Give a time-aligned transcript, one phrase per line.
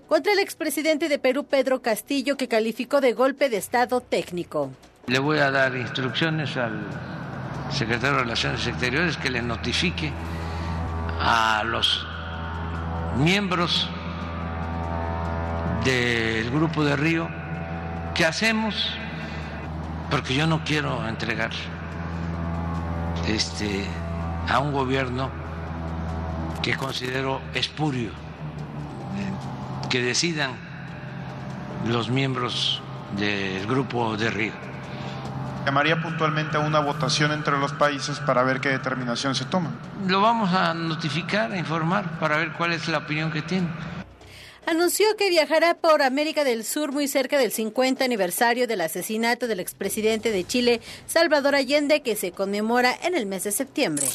[0.00, 4.70] contra el expresidente de Perú, Pedro Castillo, que calificó de golpe de Estado técnico.
[5.06, 6.80] Le voy a dar instrucciones al
[7.70, 10.10] secretario de Relaciones Exteriores que le notifique
[11.20, 12.06] a los
[13.16, 13.88] miembros
[15.84, 17.28] del grupo de Río
[18.14, 18.74] qué hacemos,
[20.10, 21.50] porque yo no quiero entregar
[23.26, 23.84] este,
[24.48, 25.30] a un gobierno
[26.62, 28.10] que considero espurio,
[29.92, 30.52] que decidan
[31.86, 32.80] los miembros
[33.18, 34.52] del grupo de Río.
[35.66, 39.70] Llamaría puntualmente a una votación entre los países para ver qué determinación se toma.
[40.08, 43.68] Lo vamos a notificar, a informar, para ver cuál es la opinión que tiene
[44.64, 49.60] anunció que viajará por América del Sur muy cerca del 50 aniversario del asesinato del
[49.60, 54.06] expresidente de Chile, Salvador Allende, que se conmemora en el mes de septiembre.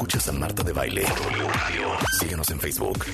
[0.00, 1.04] Escuchas a Marta de Baile.
[2.18, 3.04] Síguenos en Facebook,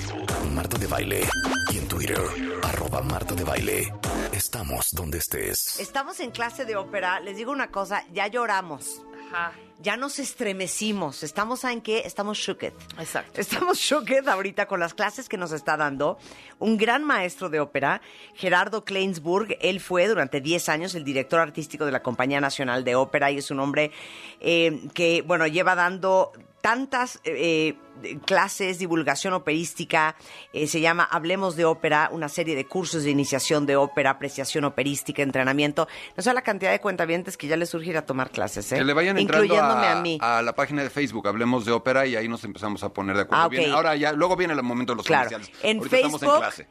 [0.53, 1.27] Marta de Baile.
[1.73, 2.21] Y en Twitter,
[2.63, 3.93] arroba Marta de Baile.
[4.31, 5.81] Estamos donde estés.
[5.81, 7.19] Estamos en clase de ópera.
[7.19, 9.01] Les digo una cosa, ya lloramos.
[9.33, 9.51] Ajá.
[9.79, 11.23] Ya nos estremecimos.
[11.23, 12.03] Estamos en qué?
[12.05, 12.71] Estamos shooked.
[12.97, 13.41] Exacto.
[13.41, 16.17] Estamos shooked ahorita con las clases que nos está dando
[16.57, 18.01] un gran maestro de ópera,
[18.33, 19.57] Gerardo Kleinsburg.
[19.59, 23.39] Él fue durante 10 años el director artístico de la Compañía Nacional de Ópera y
[23.39, 23.91] es un hombre
[24.39, 26.31] eh, que, bueno, lleva dando
[26.67, 27.79] tantas eh,
[28.25, 30.15] clases, divulgación operística,
[30.53, 34.65] eh, se llama Hablemos de Ópera, una serie de cursos de iniciación de ópera, apreciación
[34.65, 35.87] operística, entrenamiento.
[36.15, 38.77] No sé la cantidad de cuentavientes que ya les surge ir a tomar clases, ¿eh?
[38.77, 40.17] Que le vayan entrando a, mí.
[40.21, 43.23] a la página de Facebook, Hablemos de Ópera, y ahí nos empezamos a poner de
[43.23, 43.49] acuerdo.
[43.71, 45.37] Ah, ahora ya, luego viene el momento de los claro.
[45.63, 46.21] En Facebook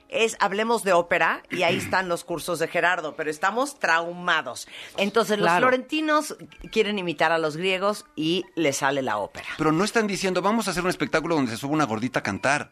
[0.08, 4.68] es Hablemos de Ópera y ahí están los cursos de Gerardo, pero estamos traumados.
[4.96, 6.36] Entonces los florentinos
[6.70, 9.46] quieren imitar a los griegos y les sale la ópera.
[9.58, 12.22] Pero no están diciendo, vamos a hacer un espectáculo donde se sube una gordita a
[12.22, 12.70] cantar.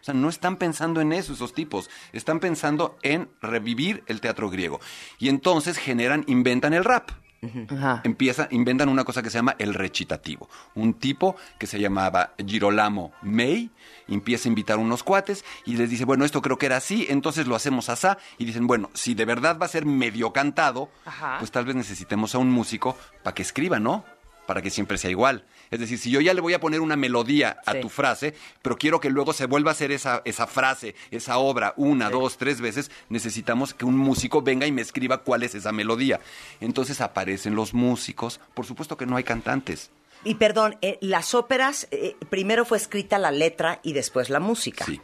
[0.00, 4.50] O sea, no están pensando en eso esos tipos, están pensando en revivir el teatro
[4.50, 4.78] griego.
[5.18, 7.10] Y entonces generan, inventan el rap.
[8.04, 10.48] Empieza, inventan una cosa que se llama el recitativo.
[10.74, 13.70] Un tipo que se llamaba Girolamo May
[14.08, 17.46] empieza a invitar unos cuates y les dice, bueno, esto creo que era así, entonces
[17.46, 18.08] lo hacemos así.
[18.38, 20.90] Y dicen, bueno, si de verdad va a ser medio cantado,
[21.38, 24.04] pues tal vez necesitemos a un músico para que escriba, ¿no?
[24.46, 25.46] Para que siempre sea igual.
[25.74, 28.78] Es decir, si yo ya le voy a poner una melodía a tu frase, pero
[28.78, 32.60] quiero que luego se vuelva a hacer esa, esa frase, esa obra, una, dos, tres
[32.60, 36.20] veces, necesitamos que un músico venga y me escriba cuál es esa melodía.
[36.60, 38.38] Entonces aparecen los músicos.
[38.54, 39.90] Por supuesto que no hay cantantes.
[40.22, 44.84] Y perdón, eh, las óperas, eh, primero fue escrita la letra y después la música.
[44.84, 45.00] sí.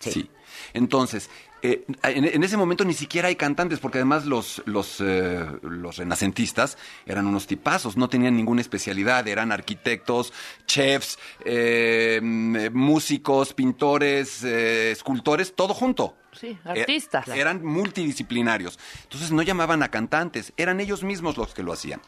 [0.00, 0.30] Sí.
[0.72, 1.30] Entonces,
[1.62, 6.76] eh, en, ese momento ni siquiera hay cantantes, porque además los, los, eh, los renacentistas
[7.06, 10.32] eran unos tipazos, no tenían ninguna especialidad, eran arquitectos,
[10.66, 16.16] chefs, eh, músicos, pintores, escultores, todo junto.
[16.32, 17.26] Sí, artistas.
[17.28, 18.78] eran multidisciplinarios.
[19.04, 22.00] Entonces no llamaban a cantantes, eran ellos mismos los que lo hacían.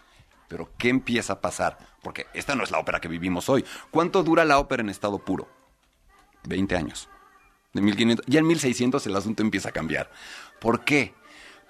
[0.46, 1.78] Pero ¿qué empieza a pasar?
[2.02, 3.64] Porque esta no es la ópera que vivimos hoy.
[3.90, 5.48] ¿Cuánto dura la ópera en estado puro?
[6.44, 7.08] 20 años
[7.78, 8.26] de 1500.
[8.26, 10.10] Ya en 1600 el asunto empieza a cambiar.
[10.60, 11.14] ¿Por qué?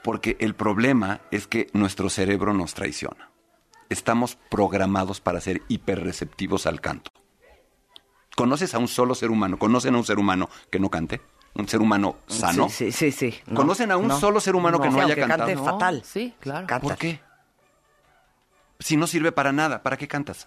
[0.03, 3.31] Porque el problema es que nuestro cerebro nos traiciona.
[3.91, 7.11] estamos programados para ser hiperreceptivos al canto.
[8.37, 9.59] ¿Conoces a un solo ser humano?
[9.59, 11.21] ¿Conocen a un ser humano que no cante?
[11.55, 12.69] ¿Un ser humano sano?
[12.69, 13.31] Sí, sí, sí.
[13.33, 13.41] sí.
[13.47, 14.21] No, ¿Conocen a un no.
[14.21, 15.39] solo ser humano que no Sí, haya cantado?
[15.47, 16.03] cante No, fatal.
[16.05, 16.67] Sí, claro.
[16.67, 16.87] Canta.
[16.87, 17.21] ¿Por qué?
[18.79, 20.47] Si no sirve para nada, ¿para qué cantas?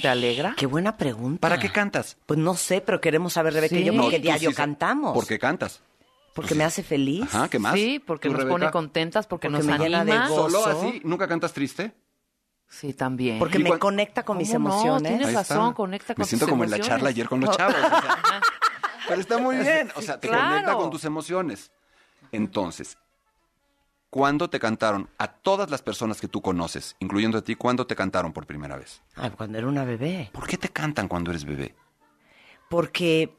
[0.00, 0.54] ¿Te alegra?
[0.56, 1.40] Qué buena pregunta.
[1.40, 2.16] ¿Para qué cantas?
[2.26, 3.82] Pues no sé, pero queremos saber, Rebeca, Sí.
[3.82, 5.14] y yo, No, porque tú diario sí cantamos.
[5.14, 5.80] ¿Por qué cantas?
[6.34, 7.22] Porque me hace feliz.
[7.24, 7.74] Ajá, ¿qué más?
[7.74, 8.54] Sí, porque ¿Tú, nos Rebeca?
[8.58, 10.28] pone contentas, porque, Porque nos me llena de anima.
[10.28, 10.50] gozo.
[10.50, 11.00] ¿Solo así?
[11.04, 11.92] ¿Nunca cantas triste?
[12.68, 13.38] Sí, también.
[13.38, 14.74] Porque me conecta con mis ¿Cómo no?
[14.74, 15.08] emociones.
[15.10, 15.54] Tienes Ahí está.
[15.56, 16.96] razón, conecta con Me siento tus como en la emociones.
[16.98, 17.76] charla ayer con los chavos.
[17.76, 18.40] o sea.
[19.08, 19.92] pero está muy bien.
[19.94, 20.48] O sea, te Claro.
[20.48, 21.70] conecta con tus emociones.
[22.30, 22.96] Entonces,
[24.12, 27.96] ¿cuándo te cantaron a todas las personas que tú conoces, incluyendo a ti, cuándo te
[27.96, 29.00] cantaron por primera vez?
[29.16, 30.28] Ay, cuando era una bebé.
[30.34, 31.74] ¿Por qué te cantan cuando eres bebé?
[32.68, 33.34] Porque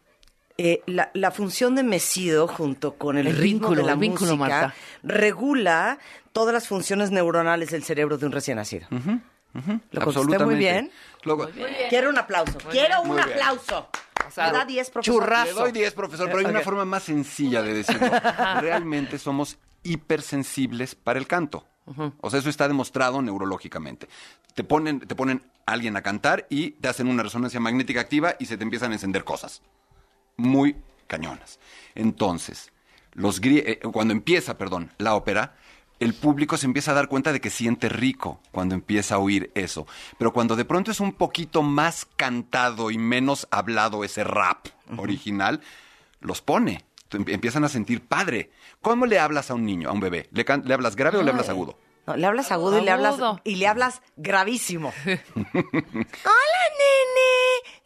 [0.58, 4.36] eh, la, la función de mesido junto con el, El ritmo vínculo, de la vínculo,
[4.36, 4.76] música Marta.
[5.04, 6.00] regula
[6.32, 8.88] todas las funciones neuronales del cerebro de un recién nacido.
[9.92, 10.92] ¿Lo contesté muy bien?
[11.24, 11.48] Luego-
[11.90, 12.58] Quiero un aplauso.
[12.72, 13.90] Quiero un aplauso.
[14.38, 15.32] Me da 10, profesor.
[15.46, 18.10] Le doy 10, profesor, pero hay una forma más sencilla de decirlo.
[18.62, 21.66] Realmente somos hipersensibles para el canto.
[22.22, 24.08] O sea, eso está demostrado neurológicamente.
[24.56, 28.36] Te ponen, te ponen a alguien a cantar y te hacen una resonancia magnética activa
[28.40, 29.62] y se te empiezan a encender cosas.
[30.38, 30.78] Muy
[31.08, 31.60] cañonas.
[31.94, 32.72] Entonces,
[33.12, 35.56] los eh, cuando empieza, perdón, la ópera,
[36.00, 39.52] el público se empieza a dar cuenta de que siente rico cuando empieza a oír
[39.54, 39.86] eso.
[40.18, 45.62] Pero cuando de pronto es un poquito más cantado y menos hablado ese rap original,
[46.22, 46.84] los pone.
[47.12, 48.52] Em- Empiezan a sentir padre.
[48.84, 50.28] ¿Cómo le hablas a un niño, a un bebé?
[50.32, 51.78] ¿Le, can- le hablas grave o le hablas agudo?
[52.06, 53.16] No, le hablas agudo, y le hablas
[53.46, 54.94] y le hablas gravísimo.
[55.06, 55.18] Hola,
[56.80, 57.24] nene.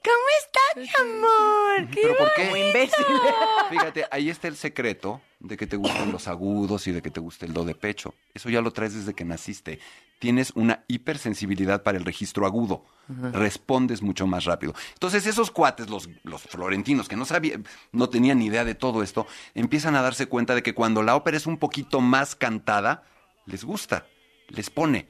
[0.04, 1.90] ¿Cómo estás, mi amor?
[1.94, 2.46] ¿Pero por qué?
[2.46, 3.06] Como imbécil.
[3.70, 7.20] Fíjate, ahí está el secreto de que te gustan los agudos y de que te
[7.20, 8.16] guste el do de pecho.
[8.34, 9.80] Eso ya lo traes desde que naciste.
[10.18, 12.86] Tienes una hipersensibilidad para el registro agudo.
[13.34, 14.74] Respondes mucho más rápido.
[14.94, 19.04] Entonces, esos cuates, los, los florentinos, que no sabían, no tenían ni idea de todo
[19.04, 23.04] esto, empiezan a darse cuenta de que cuando la ópera es un poquito más cantada,
[23.48, 24.06] les gusta,
[24.50, 25.08] les pone.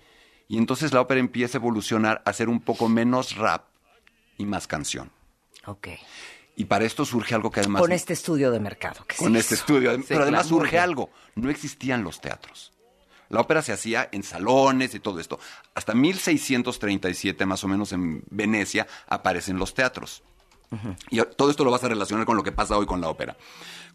[0.47, 3.65] Y entonces la ópera empieza a evolucionar a ser un poco menos rap
[4.37, 5.11] y más canción.
[5.65, 5.89] Ok.
[6.55, 9.03] Y para esto surge algo que además Con este estudio de mercado.
[9.05, 9.63] que con este hizo.
[9.63, 9.91] estudio.
[10.07, 11.11] Pero además surge algo.
[11.35, 12.71] No existían los teatros.
[13.29, 15.37] La ópera se hacía en salones y todo esto.
[15.75, 20.23] Hasta 1637, más o menos, en Venecia, aparecen los teatros.
[21.09, 23.37] Y todo esto lo vas a relacionar con lo que pasa hoy con la ópera.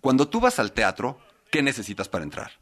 [0.00, 1.18] Cuando tú vas al teatro,
[1.50, 2.52] ¿qué necesitas para entrar?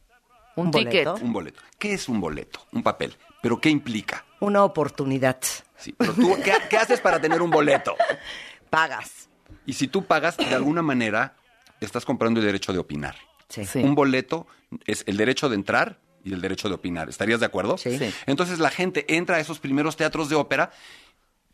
[0.56, 1.06] Un, ¿Un ticket.
[1.06, 1.25] boleto?
[1.25, 1.61] Un boleto.
[1.79, 2.67] ¿Qué es un boleto?
[2.73, 3.17] Un papel.
[3.43, 4.25] ¿Pero qué implica?
[4.41, 5.38] Una oportunidad.
[5.76, 7.97] Sí, pero tú, ¿qué, qué haces para tener un boleto?
[8.70, 9.29] Pagas.
[9.67, 11.37] Y si tú pagas, de alguna manera,
[11.81, 13.17] estás comprando el derecho de opinar.
[13.49, 13.64] Sí.
[13.64, 13.81] Sí.
[13.81, 14.47] Un boleto
[14.87, 17.08] es el derecho de entrar y el derecho de opinar.
[17.08, 17.79] ¿Estarías de acuerdo?
[17.79, 17.99] Sí.
[17.99, 18.12] Sí.
[18.26, 20.70] Entonces la gente entra a esos primeros teatros de ópera,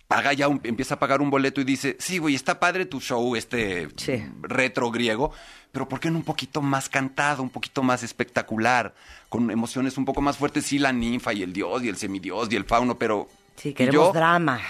[0.09, 3.01] paga ya, un- empieza a pagar un boleto y dice, sí, güey, está padre tu
[3.01, 4.25] show, este Sí.
[4.43, 5.33] retro griego,
[5.73, 8.95] pero ¿por qué no un poquito más cantado, un poquito más espectacular,
[9.29, 10.65] con emociones un poco más fuertes?
[10.67, 13.29] Sí, la ninfa y el dios y el semidios y el fauno, pero...
[13.57, 14.13] Sí, ¿y queremos yo?
[14.13, 14.61] drama.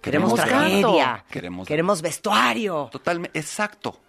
[0.00, 1.24] Queremos, Queremos tragedia.
[1.30, 2.88] Queremos- Queremos vestuario.
[2.90, 4.00] Totalmente, exacto.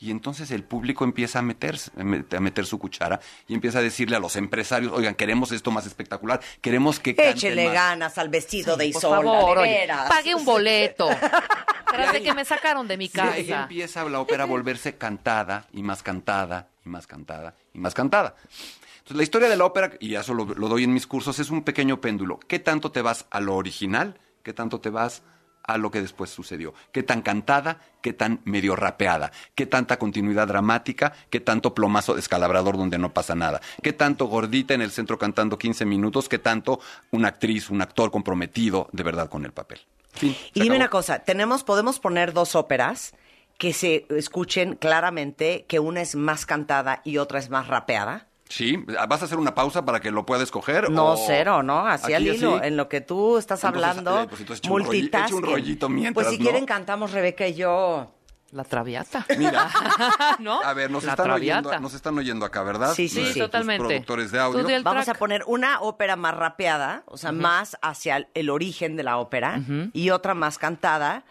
[0.00, 3.18] Y entonces el público empieza a meterse, a met- a meter su cuchara
[3.48, 7.34] y empieza a decirle a los empresarios, oigan, queremos esto más espectacular, queremos que canten
[7.36, 7.74] Échele más".
[7.74, 10.08] ganas al vestido de Por Isolda, favor, de oye, veras.
[10.08, 11.08] pague un boleto.
[11.90, 13.62] Tras de que me sacaron de mi Y ahí casa.
[13.62, 18.34] empieza la ópera a volverse cantada y más cantada y más cantada y más cantada.
[18.98, 21.50] Entonces la historia de la ópera, y eso lo, lo doy en mis cursos, es
[21.50, 22.38] un pequeño péndulo.
[22.46, 24.18] ¿Qué tanto te vas a lo original?
[24.42, 25.37] ¿Qué tanto te vas a
[25.76, 26.72] lo que después sucedió?
[26.92, 27.80] ¿Qué tan cantada?
[28.00, 29.32] ¿Qué tan medio rapeada?
[29.54, 31.12] ¿Qué tanta continuidad dramática?
[31.28, 33.60] ¿Qué tanto plomazo descalabrador donde no pasa nada?
[33.82, 36.28] ¿Qué tanto gordita en el centro cantando 15 minutos?
[36.28, 39.80] ¿Qué tanto una actriz, un actor comprometido de verdad con el papel?
[40.14, 40.76] Fin, Y dime acabó.
[40.76, 43.12] una cosa, tenemos, podemos poner dos óperas
[43.58, 48.28] que se escuchen claramente que una es más cantada y otra es más rapeada.
[48.48, 50.90] Sí, ¿vas a hacer una pausa para que lo pueda escoger?
[50.90, 51.86] No, o- cero, ¿no?
[51.86, 52.66] Así al aquí, hilo, así?
[52.68, 55.36] en lo que tú estás Entonces, hablando, eh, pues entonces un multitasking.
[55.36, 56.44] un rollito mientras, Pues si ¿no?
[56.50, 58.12] quieren cantamos Rebeca y yo.
[58.52, 59.26] La traviata.
[59.36, 59.68] Mira,
[60.38, 60.62] ¿No?
[60.62, 62.94] a ver, nos La están, oyendo, nos están oyendo acá, ¿verdad?
[62.94, 63.84] Sí, sí, Sí, totalmente.
[63.86, 64.62] productores de audio.
[64.82, 65.16] Vamos track.
[65.16, 69.18] a poner una ópera más rapeada, o sea, más hacia el, el origen de la
[69.18, 69.60] ópera,
[69.92, 71.24] y otra más cantada,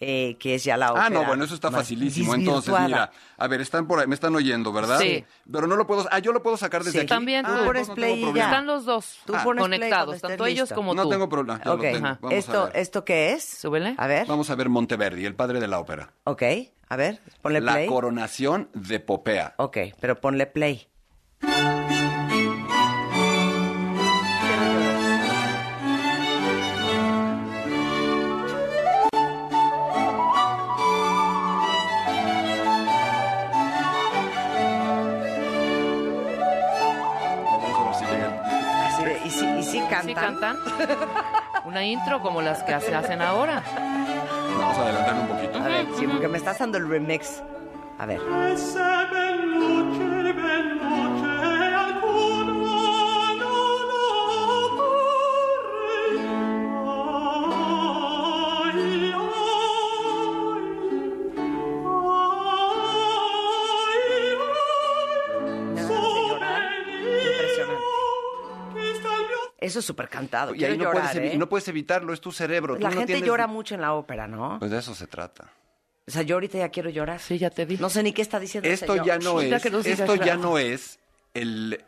[0.00, 1.06] eh, que es ya la ópera.
[1.06, 2.34] Ah, no, bueno, eso está facilísimo.
[2.34, 4.98] Entonces, mira, a ver, están por ahí, me están oyendo, ¿verdad?
[4.98, 5.24] Sí.
[5.50, 6.98] Pero no lo puedo, ah, yo lo puedo sacar desde Sí.
[7.00, 7.06] aquí.
[7.08, 7.64] También ah, tú.
[7.66, 8.46] pones no play tengo y problema.
[8.50, 11.10] Están los dos Tú pones play conectados, tanto ellos como No tú.
[11.10, 12.00] tengo problema, ya lo tengo.
[12.20, 12.76] Vamos a esto, ver.
[12.76, 13.44] ¿esto qué es?
[13.44, 13.94] Súbele.
[13.98, 16.10] A ver, Vamos a ver Monteverdi, el padre de la ópera.
[16.24, 16.42] ok,
[16.88, 17.86] a ver, ponle La play.
[17.88, 19.54] coronación de Popea.
[19.58, 20.88] Ok, pero ponle play.
[40.16, 40.56] Cantan.
[41.64, 43.62] Una intro como las que se hacen ahora.
[44.58, 45.58] Vamos a adelantar un poquito.
[45.58, 47.42] A ver, sí, porque me estás dando el remix.
[47.98, 48.20] A ver.
[69.66, 70.54] Eso es súper cantado.
[70.54, 71.38] Y Quiero ahí no, llorar, puedes, evi- ¿eh?
[71.38, 72.74] no puedes evitarlo, es tu cerebro.
[72.74, 74.58] La Tú no gente tienes- llora mucho en la ópera, ¿no?
[74.58, 75.50] Pues de eso se trata.
[76.08, 77.18] O sea, yo ahorita ya quiero llorar.
[77.20, 77.76] Sí, ya te vi.
[77.78, 79.06] No sé ni qué está diciendo ese Esto señor.
[79.06, 81.00] ya no Ya es, que nos digas esto ya no es
[81.34, 81.84] el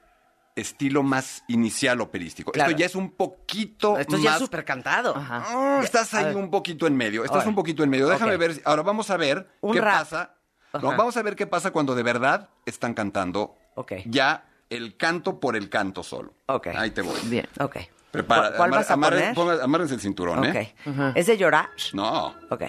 [0.57, 2.51] estilo más inicial operístico.
[2.51, 2.71] Claro.
[2.71, 5.17] Esto ya es un poquito Esto más ya es súper cantado.
[5.17, 5.45] Ajá.
[5.47, 7.25] Ah, Estás ahí un poquito en medio.
[7.25, 8.09] Estás un poquito en medio.
[8.09, 8.41] Déjame Ok.
[8.41, 8.55] ver.
[8.55, 9.99] si- Ahora vamos a ver Un qué rap.
[10.01, 10.35] pasa.
[10.73, 10.97] No, Ajá.
[10.97, 13.93] vamos a ver qué pasa cuando de verdad están cantando Ok.
[14.07, 16.33] ya el canto por el canto solo.
[16.47, 16.69] Ok.
[16.69, 17.19] Ahí te voy.
[17.25, 17.47] Bien.
[17.61, 17.77] Ok.
[18.11, 19.59] Prepara, ¿Cuál, cuál amar- vas a amarren- poner?
[19.59, 20.55] ponga- amárrense el cinturón, Ok.
[20.55, 20.75] ¿eh?
[21.15, 21.69] ¿Es de llorar?
[21.93, 22.35] No.
[22.51, 22.63] Ok.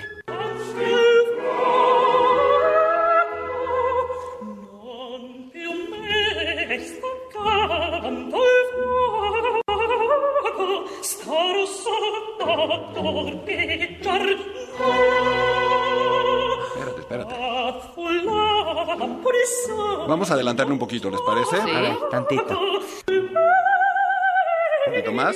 [20.08, 21.62] Vamos a adelantarle un poquito, ¿les parece?
[21.62, 21.70] Sí.
[21.70, 22.60] A ver, tantito.
[22.60, 22.80] Un
[24.86, 25.36] poquito más.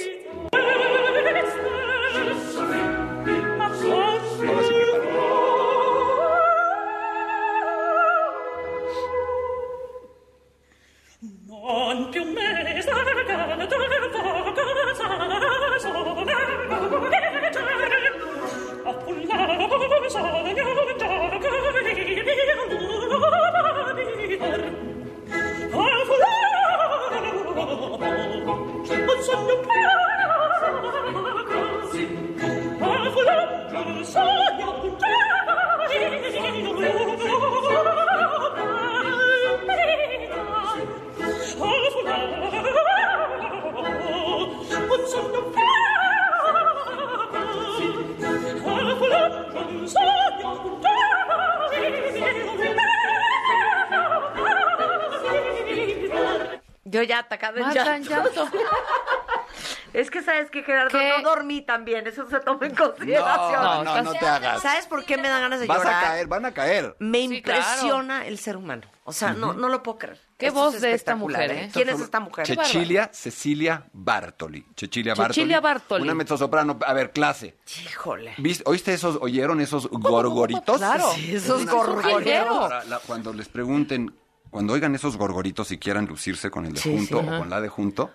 [60.54, 61.10] Que Gerardo ¿Qué?
[61.18, 63.62] no dormí también, eso se toma en consideración.
[63.62, 64.62] No, no, no te hagas.
[64.62, 65.96] ¿Sabes por qué me dan ganas de Vas llorar?
[65.96, 66.96] a caer, van a caer.
[67.00, 68.84] Me Sí, impresiona el ser humano.
[69.06, 70.22] O sea, no, no lo puedo creer.
[70.38, 71.70] Qué Esto voz es de esta mujer, ¿eh?
[71.74, 72.46] ¿Quién es esta mujer?
[72.48, 74.66] Cecilia Cecilia Bartoli.
[74.78, 75.34] Cecilia Bartoli.
[75.34, 76.04] Cecilia Bartoli.
[76.04, 76.80] Una mezzosoprano.
[76.86, 77.58] A ver, clase.
[77.86, 78.34] Híjole.
[78.38, 80.78] ¿Viste- ¿Oíste esos, oyeron esos gorgoritos?
[80.78, 81.12] Claro.
[81.16, 82.74] Sí, esos gorgoritos.
[83.06, 84.16] cuando les pregunten,
[84.50, 87.28] cuando oigan esos gorgoritos y quieran lucirse con el de Sí, junto sí.
[87.28, 88.12] o con la de junto,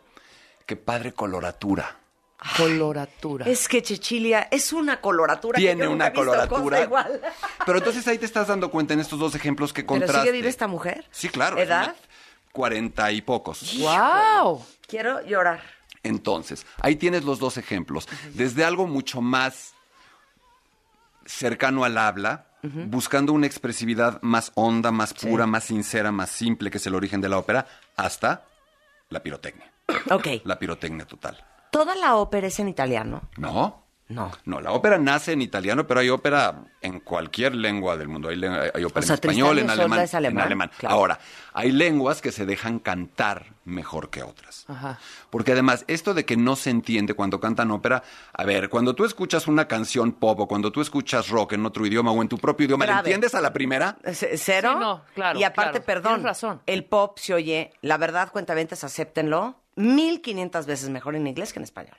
[0.64, 1.96] qué padre coloratura.
[2.56, 3.46] Coloratura.
[3.46, 5.56] Es que Cecilia es una coloratura.
[5.56, 6.76] que Tiene nunca una he visto coloratura.
[6.78, 7.20] cosa igual.
[7.66, 10.20] Pero entonces ahí te estás dando cuenta en estos dos ejemplos que ¿Pero contraste.
[10.20, 11.04] sigue viva esta mujer?
[11.10, 11.58] Sí, claro.
[11.58, 11.96] ¿Edad?
[12.52, 13.76] Cuarenta y pocos.
[13.78, 14.64] ¡Wow!
[14.86, 15.62] Quiero llorar.
[16.04, 18.08] Entonces, ahí tienes los dos ejemplos.
[18.34, 19.74] Desde algo mucho más
[21.26, 26.78] cercano al habla, buscando una expresividad más honda, más pura, más sincera, más simple, que
[26.78, 27.66] es el origen de la ópera,
[27.96, 28.46] hasta
[29.10, 29.70] la pirotecnia.
[30.10, 30.26] Ok.
[30.44, 31.44] La pirotecnia total.
[31.70, 33.22] ¿Toda la ópera es en italiano?
[33.36, 33.86] ¿No?
[34.08, 34.30] No.
[34.46, 38.30] No, la ópera nace en italiano, pero hay ópera en cualquier lengua del mundo.
[38.30, 40.70] Hay, hay ópera O sea, en español, en alemán, es alemán, en alemán.
[40.78, 40.94] claro.
[40.94, 41.18] Ahora,
[41.52, 44.64] hay lenguas que se dejan cantar mejor que otras.
[44.66, 44.98] Ajá.
[45.28, 49.04] Porque además, esto de que no se entiende cuando cantan ópera, a ver, cuando tú
[49.04, 52.38] escuchas una canción pop o cuando tú escuchas rock en otro idioma o en tu
[52.38, 53.98] propio idioma, ¿la entiendes a la primera?
[54.10, 54.70] C- ¿Cero?
[54.72, 56.62] Sí, no, claro, Y aparte, claro, perdón, razón.
[56.64, 61.64] el pop se oye, la verdad, cuentavientes, acéptenlo, 1500 veces mejor en inglés que en
[61.64, 61.96] español.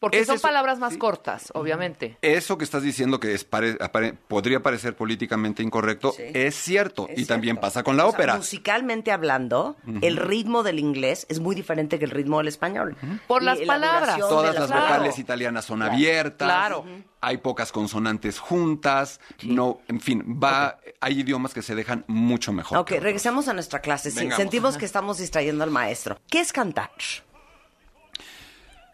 [0.00, 0.98] Porque son palabras más sí.
[0.98, 2.18] cortas, obviamente.
[2.20, 6.24] Eso que estás diciendo que es pare- apare- podría parecer políticamente incorrecto, Sí.
[6.34, 7.06] es cierto.
[7.08, 8.36] Es y también pasa con la O sea, ópera.
[8.36, 12.96] musicalmente hablando, el ritmo del inglés es muy diferente que el ritmo del español.
[13.26, 14.18] Por Y las la palabras.
[14.18, 16.48] Todas las vocales italianas son abiertas.
[16.48, 16.84] Claro.
[17.22, 19.20] Hay pocas consonantes juntas.
[19.42, 22.76] No, en fin, va, hay idiomas que se dejan mucho mejor.
[22.76, 24.10] Ok, regresamos a nuestra clase.
[24.10, 26.18] Sentimos que estamos distrayendo al maestro.
[26.28, 26.90] ¿Qué es cantar?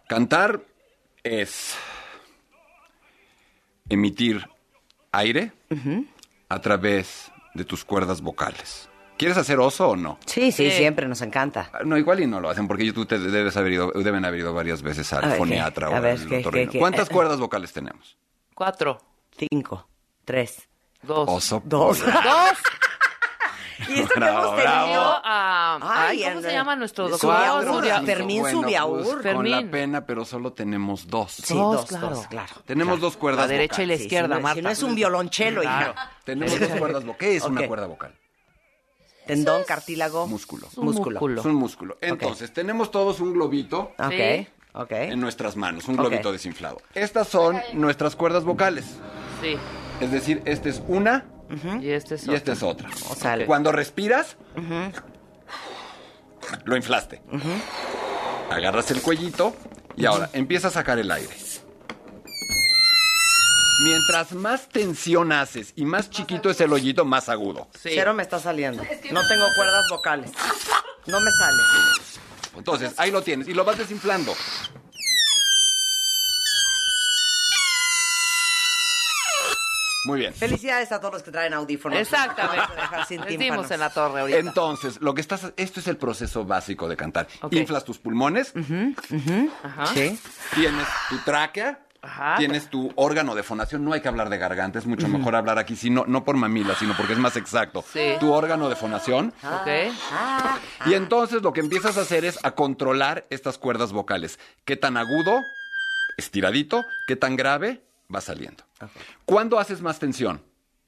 [0.09, 0.63] Cantar
[1.23, 1.77] es
[3.89, 4.49] emitir
[5.13, 5.53] aire
[6.49, 8.89] a través de tus cuerdas vocales.
[9.19, 10.19] ¿Quieres hacer oso o no?
[10.25, 10.79] Sí, sí, Sí.
[10.79, 11.69] siempre nos encanta.
[11.75, 14.41] Ah, No, igual y no lo hacen porque tú te debes haber ido, deben haber
[14.41, 15.93] ido varias veces A al ver, foniatra ¿qué?
[15.95, 16.67] o A ver, al ¿qué, otorrino.
[16.67, 16.79] qué, qué?
[16.79, 18.17] ¿Cuántas Eh, cuerdas vocales tenemos?
[18.55, 18.99] Cuatro,
[19.37, 19.89] Cinco,
[20.25, 20.69] tres,
[21.03, 21.63] dos, Oso.
[21.67, 21.99] dos.
[22.05, 22.59] dos.
[23.89, 24.83] Y esto que hemos bravo.
[24.83, 25.21] tenido...
[25.25, 27.65] a, Ay, ay, ¿cómo se llama nuestro doctor?
[27.65, 28.99] Subiaur, Fermín Bueno, Subiaur.
[29.03, 29.51] pues, con Fermín.
[29.53, 31.33] la pena, pero solo tenemos dos.
[31.33, 32.11] Sí, Dos, dos, claro.
[32.11, 32.53] dos, claro.
[32.67, 33.97] Tenemos dos cuerdas La derecha y la.
[33.97, 34.57] Sí, izquierda, no, Marta.
[34.57, 35.93] Si no es un violonchelo, Claro.
[35.93, 36.11] hija.
[36.25, 37.19] Tenemos dos cuerdas vocales.
[37.19, 38.15] ¿Qué es una cuerda vocal?
[39.27, 40.27] Tendón, cartílago.
[40.27, 40.67] Músculo.
[40.77, 41.21] músculo.
[41.21, 41.41] músculo.
[41.41, 41.99] Es un músculo.
[42.01, 44.49] Entonces, tenemos todos un globito Ok, Sí.
[44.73, 44.91] ok.
[44.93, 46.81] en nuestras manos, un globito desinflado.
[46.95, 48.87] Estas son nuestras cuerdas vocales.
[49.41, 49.57] Sí.
[50.01, 51.27] Es decir, esta es una
[51.81, 52.89] Y este es y esta es otra.
[53.09, 54.37] O sea, el- Cuando respiras,
[56.65, 57.21] lo inflaste.
[58.51, 59.55] Agarras el cuellito
[59.97, 61.35] y ahora empieza a sacar el aire.
[63.83, 67.69] Mientras más tensión haces y más chiquito es el hoyito, más agudo.
[67.75, 67.91] Sí.
[67.95, 68.83] Cero me está saliendo.
[69.11, 70.31] No tengo cuerdas vocales.
[71.07, 71.63] No me sale.
[72.59, 74.35] Entonces, ahí lo tienes y lo vas desinflando.
[80.07, 80.33] Muy bien.
[80.35, 81.99] Felicidades a todos los que traen audífonos.
[81.99, 82.65] Exactamente.
[83.71, 84.39] En la torre ahorita.
[84.39, 87.29] Entonces, lo que estás, esto es el proceso básico de cantar.
[87.51, 88.53] Inflas tus pulmones,
[89.63, 89.87] Ajá.
[89.87, 90.19] Sí.
[90.55, 92.37] tienes tu tráquea, Ajá.
[92.39, 93.85] tienes tu órgano de fonación.
[93.85, 96.75] No hay que hablar de garganta, es mucho mejor hablar aquí, sino, no por mamila,
[96.75, 97.85] sino porque es más exacto.
[97.93, 98.15] Sí.
[98.19, 99.35] Tu órgano de fonación.
[99.45, 99.93] Ok.
[100.87, 104.39] Y entonces lo que empiezas a hacer es a controlar estas cuerdas vocales.
[104.65, 105.43] ¿Qué tan agudo,
[106.17, 107.83] estiradito, qué tan grave
[108.15, 108.65] va saliendo?
[109.25, 110.43] ¿Cuándo haces más tensión?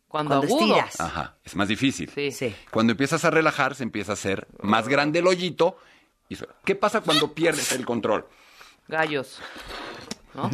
[0.08, 0.76] Cuando, Cuando agudo.
[0.76, 1.00] estiras.
[1.00, 2.10] Ajá, es más difícil.
[2.14, 2.30] Sí.
[2.32, 2.54] Sí.
[2.70, 5.78] Cuando empiezas a relajar, se empieza a hacer más grande el hoyito.
[6.28, 6.36] Y.
[6.64, 8.26] ¿Qué pasa cuando pierdes el control?
[8.88, 9.38] Gallos.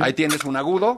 [0.01, 0.97] Ahí tienes un agudo.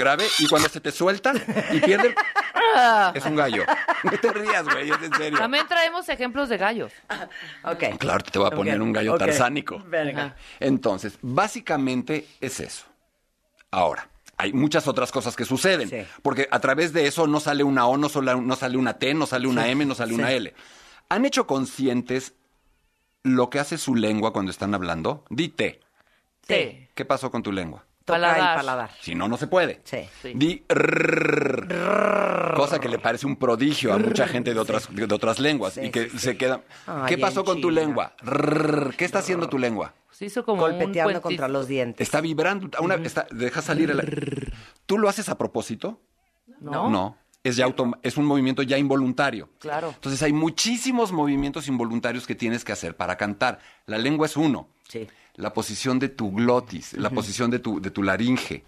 [0.00, 0.26] Grave.
[0.40, 1.32] Y cuando se te suelta
[1.72, 2.14] y pierde el-
[3.14, 3.64] Es un gallo.
[4.04, 5.38] No te rías, güey, es en serio.
[5.38, 6.92] También traemos ejemplos de gallos.
[7.64, 7.98] Ok.
[7.98, 9.18] Claro, te voy a poner un gallo ok.
[9.18, 9.82] tarsánico.
[9.86, 10.34] Verga.
[10.58, 12.86] Entonces, básicamente es eso.
[13.70, 15.88] Ahora, hay muchas otras cosas que suceden.
[15.90, 16.06] Sí.
[16.22, 19.12] Porque a través de eso no sale una O, no, sale- no sale una T,
[19.14, 20.18] no sale una M, no sale Sí.
[20.18, 20.54] una L.
[21.10, 22.34] ¿Han hecho conscientes
[23.22, 25.24] lo que hace su lengua cuando están hablando?
[25.28, 25.80] Dite.
[26.46, 26.90] T.
[26.94, 27.84] ¿Qué pasó con tu lengua?
[28.10, 28.50] Toca Paladar.
[28.52, 28.90] el paladar.
[29.00, 29.80] Si no, no se puede.
[29.84, 29.98] Sí.
[30.22, 30.32] Sí.
[30.34, 30.64] Di
[32.56, 35.82] cosa que le parece un prodigio a mucha gente de otras, de otras lenguas Sí,
[35.84, 36.62] y que sí, se queda.
[36.86, 38.14] Ay, ¿Qué pasó con tu lengua?
[38.96, 39.94] ¿Qué está haciendo tu lengua?
[40.10, 41.22] Se hizo como Golpeteando un puentito.
[41.22, 42.06] contra los dientes.
[42.06, 42.68] Está vibrando.
[42.80, 44.52] Una, está- deja salir el.
[44.86, 46.00] ¿Tú lo haces a propósito?
[46.60, 46.90] ¿No?
[46.90, 47.16] No.
[47.42, 49.48] Es, ya autom- es un movimiento ya involuntario.
[49.60, 49.92] Claro.
[49.94, 53.60] Entonces hay muchísimos movimientos involuntarios que tienes que hacer para cantar.
[53.86, 54.68] La lengua es uno.
[54.88, 55.08] Sí.
[55.36, 58.62] La posición de tu glotis, la posición de tu, de tu laringe.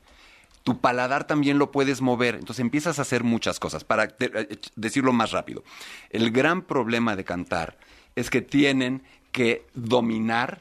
[0.63, 2.37] Tu paladar también lo puedes mover.
[2.37, 3.83] Entonces empiezas a hacer muchas cosas.
[3.85, 5.65] Para te- eh, decirlo más rápido.
[6.11, 7.77] El gran problema de cantar
[8.15, 10.61] es que tienen que dominar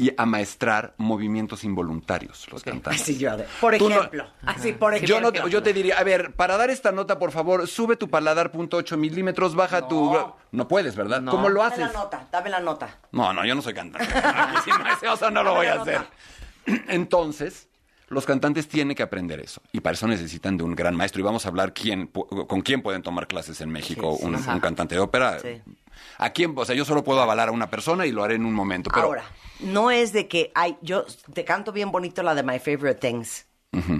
[0.00, 3.02] y amaestrar movimientos involuntarios los cantantes.
[3.02, 3.32] Así yo.
[3.60, 4.26] Por Tú no- ejemplo.
[4.46, 5.14] Así, por ejemplo.
[5.16, 7.96] Yo, no te- yo te diría, a ver, para dar esta nota, por favor, sube
[7.96, 10.16] tu paladar punto ocho milímetros, baja tu...
[10.52, 11.20] No puedes, ¿verdad?
[11.20, 11.30] No.
[11.32, 11.92] ¿Cómo lo Dame haces?
[11.94, 12.98] la nota, dame la nota.
[13.12, 14.08] No, no, yo no soy cantante.
[14.64, 16.00] Si no, ese oso no lo voy a hacer.
[16.88, 17.68] Entonces,
[18.10, 19.62] los cantantes tienen que aprender eso.
[19.72, 21.20] Y para eso necesitan de un gran maestro.
[21.20, 24.60] Y vamos a hablar quién, con quién pueden tomar clases en México Sí, sí, un,
[24.60, 25.38] cantante de ópera.
[25.40, 25.62] Sí.
[26.18, 26.52] ¿A quién?
[26.56, 28.90] O sea, yo solo puedo avalar a una persona y lo haré en un momento.
[28.92, 29.24] Pero Ahora,
[29.60, 33.46] no es de que hay, yo te canto bien bonito la de My Favorite Things.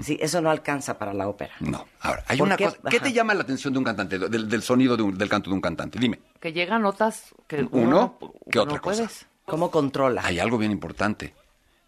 [0.03, 1.53] Sí, eso no alcanza para la ópera.
[1.61, 1.85] No.
[2.01, 2.65] Ahora, hay ¿Por una qué?
[2.65, 2.77] cosa.
[2.89, 3.05] ¿Qué Ajá.
[3.05, 5.53] te llama la atención de un cantante, del, del sonido de un- del canto de
[5.53, 5.97] un cantante?
[5.97, 6.19] Dime.
[6.41, 8.97] Que llegan notas que Uno, uno ¿qué no otra cosa?
[9.03, 9.25] puedes.
[9.45, 10.23] ¿Cómo controla?
[10.25, 11.33] Hay algo bien importante.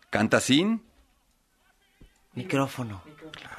[0.09, 0.81] Canta sin.
[2.35, 3.01] Micrófono.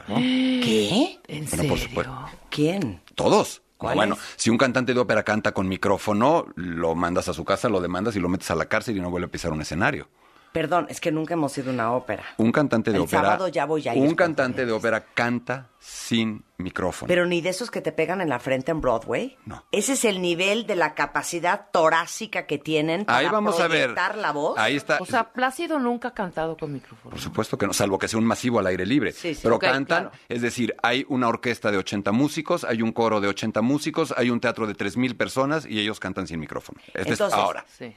[0.07, 1.19] ¿Qué?
[1.29, 1.89] ¿En Bueno, por serio?
[1.89, 2.27] supuesto.
[2.51, 3.01] ¿Quién?
[3.15, 3.63] Todos.
[3.79, 7.81] Bueno, si un cantante de ópera canta con micrófono, lo mandas a su casa, lo
[7.81, 10.09] demandas y lo metes a la cárcel y no vuelve a pisar un escenario.
[10.55, 12.23] Perdón, es que nunca hemos ido a una ópera.
[12.37, 13.23] Un cantante de El ópera.
[13.23, 17.09] sábado ya voy a ir, Un cantante de ópera canta sin micrófono.
[17.09, 19.37] Pero ni de esos que te pegan en la frente en Broadway.
[19.47, 19.65] No.
[19.73, 23.89] Ese es el nivel de la capacidad torácica que tienen para Ahí vamos a ver.
[23.95, 24.57] proyectar la voz.
[24.57, 24.99] Ahí está.
[25.01, 27.11] O sea, Plácido nunca ha cantado con micrófono.
[27.11, 29.11] Por supuesto que no, salvo que sea un masivo al aire libre.
[29.11, 29.41] Sí, sí.
[29.43, 30.17] Pero Ok, cantan, claro.
[30.29, 34.31] es decir, hay una orquesta de 80 músicos, hay un coro de 80 músicos, hay
[34.31, 36.79] un teatro de 3.000 personas y ellos cantan sin micrófono.
[36.87, 37.65] Este es Entonces- ahora.
[37.77, 37.93] Sí.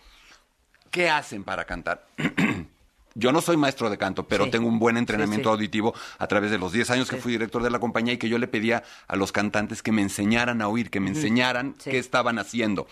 [0.91, 2.07] ¿Qué hacen para cantar?
[3.15, 4.51] Yo no soy maestro de canto, pero Sí.
[4.51, 5.55] tengo un buen entrenamiento Sí, sí.
[5.55, 8.29] auditivo a través de los 10 años que fui director de la compañía y que
[8.29, 11.97] yo le pedía a los cantantes que me enseñaran a oír, que me enseñaran qué
[11.97, 12.85] estaban haciendo.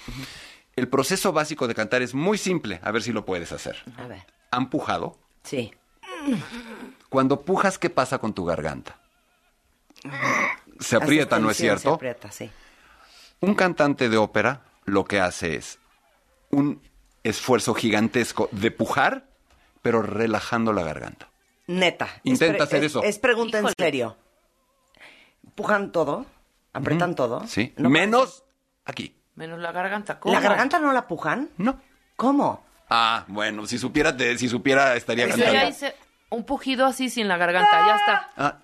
[0.75, 3.77] El proceso básico de cantar es muy simple, a ver si lo puedes hacer.
[3.97, 4.25] A ver.
[4.49, 5.15] ¿Han pujado?
[5.43, 5.71] Sí.
[7.10, 8.97] Cuando pujas, ¿qué pasa con tu garganta?
[10.79, 11.81] Se aprieta, ¿no es cierto?
[11.81, 12.49] Se aprieta, sí.
[13.41, 15.77] Un cantante de ópera lo que hace es
[16.49, 16.81] un
[17.25, 19.25] esfuerzo gigantesco de pujar,
[19.81, 21.27] pero relajando la garganta.
[21.67, 22.07] Neta.
[22.23, 23.03] Intenta Es hacer es- eso.
[23.03, 24.15] Es pregunta en serio.
[25.55, 26.25] ¿Pujan todo?
[26.73, 27.45] ¿Apretan todo?
[27.47, 27.73] Sí.
[27.77, 28.43] No Menos
[28.85, 29.15] aquí.
[29.35, 30.19] Menos la garganta.
[30.19, 30.33] ¿Cómo?
[30.33, 31.49] ¿La garganta no la pujan?
[31.57, 31.79] No.
[32.15, 32.63] ¿Cómo?
[32.89, 35.53] Ah, bueno, si supiera, te- si supiera estaría Yo cantando.
[35.53, 35.95] ya hice
[36.29, 38.29] un pujido así sin la garganta, ya está.
[38.38, 38.57] Ah,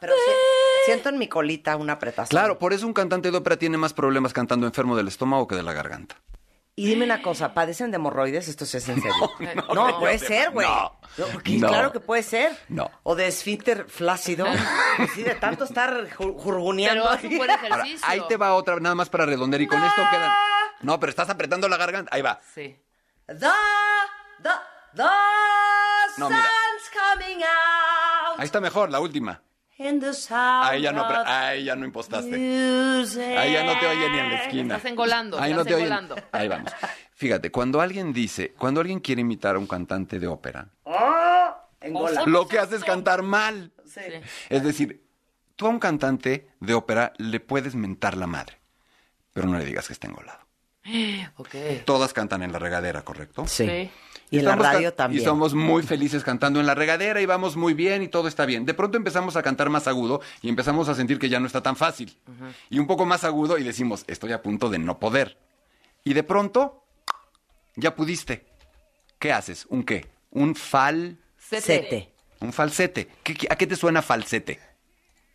[0.00, 2.28] Pero si- siento en mi colita una apretación.
[2.38, 5.56] claro, por eso un cantante de ópera tiene más problemas cantando enfermo del estómago que
[5.56, 6.16] de la garganta.
[6.78, 8.48] Y dime una cosa, ¿padecen de hemorroides?
[8.48, 9.32] Esto sí es en serio.
[9.74, 10.68] No, no, puede no, ser, güey.
[10.68, 10.98] no.
[11.32, 11.68] porque No.
[11.68, 12.54] Claro que puede ser.
[12.68, 12.90] No.
[13.02, 14.46] O de esfínter flácido.
[15.14, 17.02] Sí, de tanto estar ju- jurguneando.
[17.04, 18.06] Pero haz un buen Ahora, ejercicio.
[18.08, 20.32] ahí te va otra, nada más para redondear y con esto quedan.
[20.82, 22.14] No, pero estás apretando la garganta.
[22.14, 22.38] Ahí va.
[22.54, 22.78] Sí.
[23.26, 23.34] The,
[24.42, 24.50] the,
[24.94, 25.02] the
[26.18, 26.42] No, mira.
[26.42, 29.42] sun's coming out Ahí está mejor, la última.
[30.68, 31.06] Ahí ya no,
[31.76, 32.34] no impostaste.
[33.38, 34.76] Ahí ya no te oye ni en la esquina.
[34.76, 36.08] Estás engolando, Ahí estás no te oyen.
[36.32, 36.72] Ahí vamos.
[37.12, 40.68] Fíjate, cuando alguien dice, cuando alguien quiere imitar a un cantante de ópera,
[41.80, 42.24] Engola.
[42.26, 43.72] lo que hace es cantar mal.
[43.84, 44.00] Sí.
[44.48, 45.06] Es decir,
[45.56, 48.58] tú a un cantante de ópera le puedes mentar la madre,
[49.32, 50.40] pero no le digas que está engolado.
[51.36, 51.54] Ok.
[51.84, 53.46] Todas cantan en la regadera, ¿correcto?
[53.46, 53.90] Sí.
[54.30, 55.22] Y en la radio también.
[55.22, 58.44] Y somos muy felices cantando en la regadera y vamos muy bien y todo está
[58.44, 58.66] bien.
[58.66, 61.62] De pronto empezamos a cantar más agudo y empezamos a sentir que ya no está
[61.62, 62.16] tan fácil.
[62.68, 65.38] Y un poco más agudo y decimos, estoy a punto de no poder.
[66.02, 66.82] Y de pronto,
[67.76, 68.44] ya pudiste.
[69.18, 69.66] ¿Qué haces?
[69.68, 70.06] ¿Un qué?
[70.30, 71.18] Un fal...
[71.38, 72.12] Sete.
[72.40, 73.08] Un falsete.
[73.22, 74.60] ¿Qué- qué- ¿A qué te suena falsete?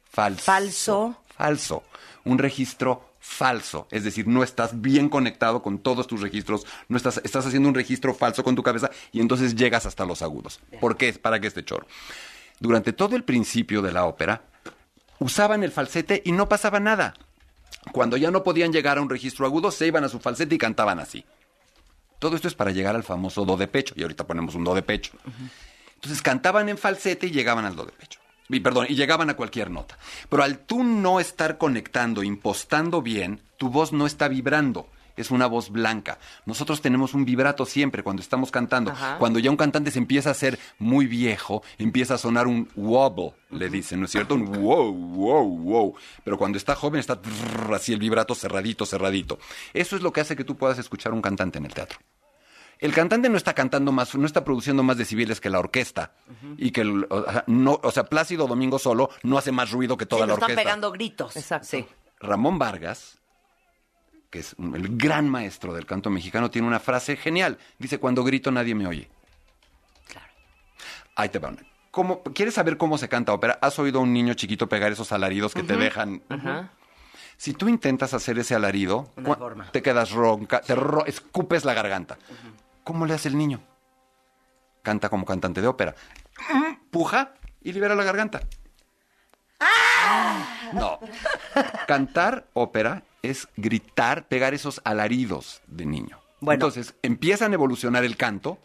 [0.10, 0.44] Falso.
[0.44, 1.18] Falso.
[1.38, 1.84] Falso.
[2.26, 3.88] Un registro falso.
[3.92, 6.66] Es decir, no estás bien conectado con todos tus registros.
[6.90, 10.22] No estás, estás haciendo un registro falso con tu cabeza y entonces llegas hasta los
[10.22, 10.60] agudos.
[10.82, 11.14] ¿Por qué?
[11.14, 11.88] ¿Para qué este choro?
[12.60, 14.44] Durante todo el principio de la ópera,
[15.20, 17.14] usaban el falsete y no pasaba nada.
[17.92, 20.58] Cuando ya no podían llegar a un registro agudo, se iban a su falsete y
[20.58, 21.24] cantaban así.
[22.20, 23.94] Todo esto es para llegar al famoso do de pecho.
[23.98, 25.14] Y ahorita ponemos un do de pecho.
[25.96, 28.21] Entonces cantaban en falsete y llegaban al do de pecho.
[28.52, 29.98] Y, perdón, y llegaban a cualquier nota.
[30.30, 34.88] Pero al tú no estar conectando, impostando bien, tu voz no está vibrando.
[35.18, 36.18] Es una voz blanca.
[36.46, 38.92] Nosotros tenemos un vibrato siempre cuando estamos cantando.
[38.92, 39.18] Ajá.
[39.20, 43.34] Cuando ya un cantante se empieza a hacer muy viejo, empieza a sonar un wobble,
[43.52, 44.36] le dicen, ¿no es cierto?
[44.36, 45.96] Un wow, wow, wow.
[46.24, 47.20] Pero cuando está joven está
[47.74, 49.38] así el vibrato cerradito, cerradito.
[49.74, 52.00] Eso es lo que hace que tú puedas escuchar un cantante en el teatro.
[52.82, 56.12] El cantante no está cantando más, no está produciendo más decibeles que la orquesta.
[56.58, 59.96] Y que, el- o sea, no, o sea, Plácido Domingo solo no hace más ruido
[59.98, 60.64] que toda Sí, la nos están orquesta.
[60.64, 61.36] pegando gritos.
[61.38, 61.68] Exacto.
[61.70, 61.86] Sí.
[62.20, 63.20] Ramón Vargas,
[64.32, 67.58] que es el gran maestro del canto mexicano, tiene una frase genial.
[67.78, 69.10] Dice, cuando grito nadie me oye.
[71.16, 71.62] Ahí te va una.
[71.92, 73.60] ¿Cómo- ¿Quieres saber cómo se canta ópera?
[73.62, 76.22] ¿Has oído a un niño chiquito pegar esos alaridos que te dejan?
[77.38, 79.12] Si tú intentas hacer ese alarido,
[79.72, 82.18] te quedas ronca, te ro- escupes la garganta.
[82.84, 83.62] ¿Cómo le hace el niño?
[84.82, 85.96] Canta como cantante de ópera.
[86.90, 88.42] Puja y libera la garganta.
[90.74, 91.00] No.
[91.88, 96.20] Cantar ópera es gritar, pegar esos alaridos de niño.
[96.40, 96.56] Bueno.
[96.56, 98.58] Entonces empiezan a evolucionar el canto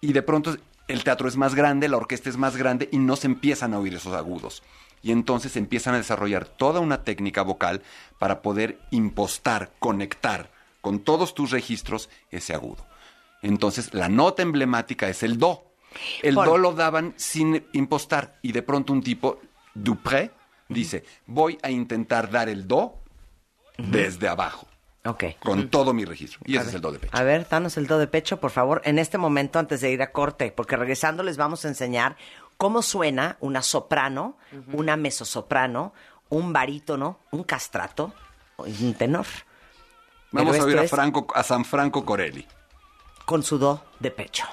[0.00, 3.16] y de pronto el teatro es más grande, la orquesta es más grande y no
[3.16, 4.62] se empiezan a oír esos agudos.
[5.02, 7.82] Y entonces empiezan a desarrollar toda una técnica vocal
[8.18, 12.89] para poder impostar, conectar con todos tus registros ese agudo.
[13.42, 15.64] Entonces la nota emblemática es el do.
[16.22, 19.40] El Por- do lo daban sin impostar y de pronto un tipo,
[19.74, 20.30] Dupré,
[20.68, 22.94] dice, voy a intentar dar el do
[23.78, 24.66] desde abajo,
[25.04, 25.24] Ok.
[25.40, 26.40] con todo mi registro.
[26.44, 27.16] Y A ese es ver, el do de pecho.
[27.16, 30.02] A ver, danos el do de pecho, por favor, en este momento antes de ir
[30.02, 32.16] a corte, porque regresando les vamos a enseñar
[32.56, 34.36] cómo suena una soprano,
[34.72, 35.92] una mezzosoprano,
[36.28, 38.12] un barítono, un castrato
[38.66, 39.26] y un tenor.
[40.30, 42.46] Vamos Pero a oír a, es Franco, a San Franco Corelli.
[43.24, 44.44] Con su do de pecho.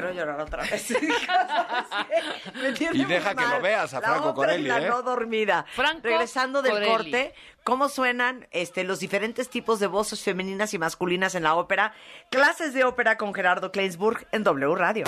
[0.00, 0.90] Quiero llorar otra vez.
[2.62, 3.56] Me tiene Y deja que mal.
[3.56, 4.88] lo veas a La Franco Corelli, la ¿eh?
[4.88, 5.66] no dormida.
[5.74, 6.90] Franco Regresando del Corelli.
[6.92, 7.34] corte,
[7.64, 11.92] ¿cómo suenan este, los diferentes tipos de voces femeninas y masculinas en la ópera?
[12.30, 15.04] Clases de ópera con Gerardo Kleinsburg en W Radio.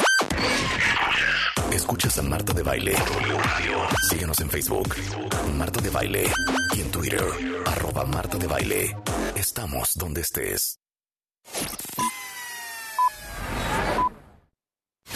[1.73, 2.97] Escuchas a Marta de Baile.
[4.09, 4.95] Síguenos en Facebook,
[5.55, 6.25] Marta de Baile.
[6.77, 7.23] Y en Twitter,
[7.67, 8.97] arroba Marta de Baile.
[9.37, 10.81] Estamos donde estés.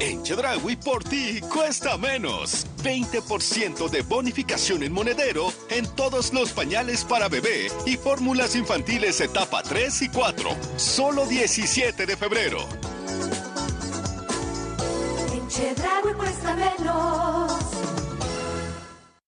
[0.00, 2.66] En Chedraui por ti cuesta menos.
[2.82, 9.62] 20% de bonificación en monedero en todos los pañales para bebé y fórmulas infantiles etapa
[9.62, 10.50] 3 y 4.
[10.76, 12.58] Solo 17 de febrero.
[15.32, 17.73] En Chedraui cuesta menos.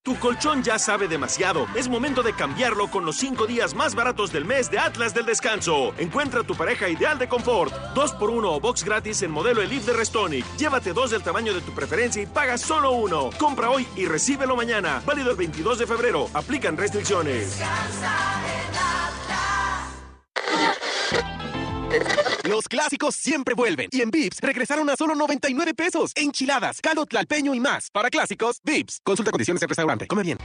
[0.07, 1.66] Tu colchón ya sabe demasiado.
[1.75, 5.27] Es momento de cambiarlo con los 5 días más baratos del mes de Atlas del
[5.27, 5.92] Descanso.
[5.99, 7.75] Encuentra tu pareja ideal de confort.
[7.92, 10.47] 2x1 o box gratis en modelo Elite de Restonic.
[10.59, 13.31] Llévate dos del tamaño de tu preferencia y paga solo uno.
[13.37, 15.03] Compra hoy y recíbelo mañana.
[15.05, 16.31] Válido el 22 de febrero.
[16.35, 17.61] Aplican restricciones.
[22.44, 23.88] Los clásicos siempre vuelven.
[23.90, 26.12] Y en Vips regresaron a solo 99 pesos.
[26.14, 27.90] Enchiladas, caldo tlalpeño y más.
[27.90, 29.01] Para clásicos, Vips.
[29.03, 30.07] Consulta condiciones en restaurante.
[30.07, 30.38] Come bien.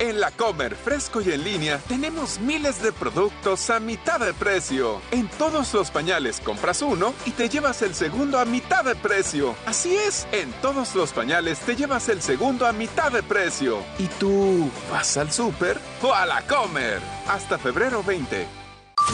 [0.00, 5.02] En la Comer Fresco y en línea tenemos miles de productos a mitad de precio.
[5.10, 9.54] En todos los pañales compras uno y te llevas el segundo a mitad de precio.
[9.66, 13.80] Así es, en todos los pañales te llevas el segundo a mitad de precio.
[13.98, 17.00] ¿Y tú vas al súper o a la Comer?
[17.28, 18.59] Hasta febrero 20.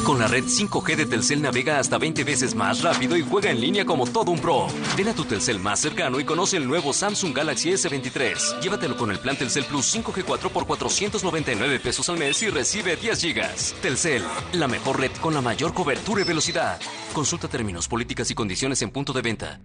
[0.04, 3.60] Con la red 5G de Telcel navega hasta 20 veces más rápido y juega en
[3.60, 4.68] línea como todo un pro.
[4.96, 8.60] Ven a tu Telcel más cercano y conoce el nuevo Samsung Galaxy S23.
[8.60, 13.20] Llévatelo con el plan Telcel Plus 5G4 por 499 pesos al mes y recibe 10
[13.20, 13.74] gigas.
[13.82, 16.78] Telcel, la mejor red con la mayor cobertura y velocidad.
[17.12, 19.60] Consulta términos, políticas y condiciones en punto de venta.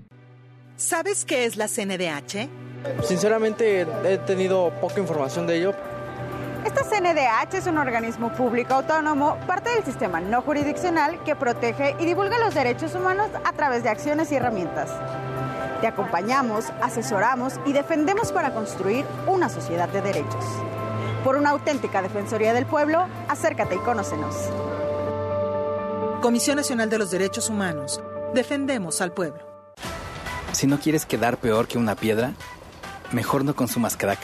[0.76, 2.50] ¿Sabes qué es la CNDH?
[3.04, 5.76] Sinceramente he tenido poca información de ello.
[6.66, 12.06] Esta CNDH es un organismo público autónomo, parte del sistema no jurisdiccional que protege y
[12.06, 14.92] divulga los derechos humanos a través de acciones y herramientas.
[15.82, 20.46] Te acompañamos, asesoramos y defendemos para construir una sociedad de derechos.
[21.24, 24.36] Por una auténtica Defensoría del Pueblo, acércate y conócenos.
[26.22, 28.00] Comisión Nacional de los Derechos Humanos.
[28.36, 29.42] Defendemos al pueblo.
[30.52, 32.34] Si no quieres quedar peor que una piedra,
[33.12, 34.20] mejor no consumas crack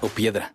[0.00, 0.54] o piedra.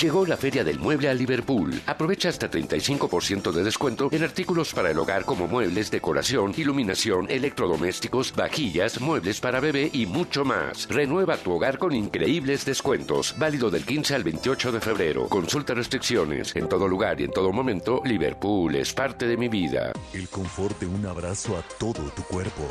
[0.00, 1.80] Llegó la Feria del Mueble a Liverpool.
[1.86, 8.34] Aprovecha hasta 35% de descuento en artículos para el hogar como muebles, decoración, iluminación, electrodomésticos,
[8.36, 10.86] vajillas, muebles para bebé y mucho más.
[10.90, 13.34] Renueva tu hogar con increíbles descuentos.
[13.38, 15.28] Válido del 15 al 28 de febrero.
[15.28, 16.54] Consulta restricciones.
[16.54, 19.92] En todo lugar y en todo momento, Liverpool es parte de mi vida.
[20.12, 22.68] El confort de un abrazo a todo tu cuerpo.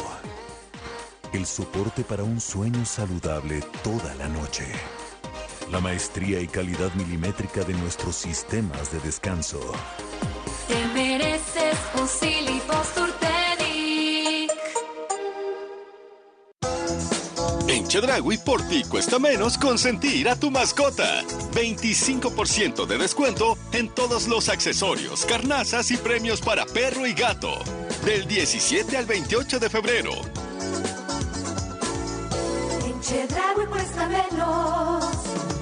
[1.33, 4.65] El soporte para un sueño saludable toda la noche.
[5.71, 9.59] La maestría y calidad milimétrica de nuestros sistemas de descanso.
[10.67, 12.07] Te mereces un.
[17.67, 21.23] En Chedragui por ti cuesta menos consentir a tu mascota.
[21.53, 27.59] 25% de descuento en todos los accesorios, carnazas y premios para perro y gato.
[28.05, 30.11] Del 17 al 28 de febrero.
[32.85, 35.54] En Chedraui cuesta menos.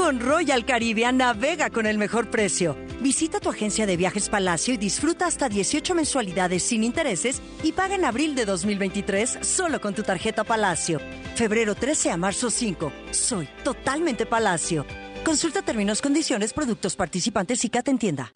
[0.00, 2.74] Con Royal Caribbean navega con el mejor precio.
[3.02, 7.96] Visita tu agencia de viajes Palacio y disfruta hasta 18 mensualidades sin intereses y paga
[7.96, 11.00] en abril de 2023 solo con tu tarjeta Palacio.
[11.34, 12.90] Febrero 13 a marzo 5.
[13.10, 14.86] Soy totalmente Palacio.
[15.22, 18.32] Consulta términos, condiciones, productos participantes y Cat en tienda.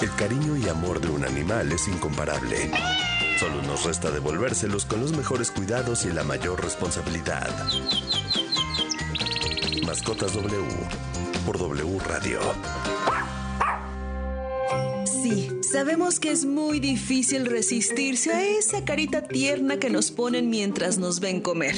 [0.00, 2.68] El cariño y amor de un animal es incomparable.
[3.38, 7.48] Solo nos resta devolvérselos con los mejores cuidados y la mayor responsabilidad.
[9.82, 10.62] Mascotas W
[11.44, 12.40] por W Radio.
[15.04, 20.98] Sí, sabemos que es muy difícil resistirse a esa carita tierna que nos ponen mientras
[20.98, 21.74] nos ven comer.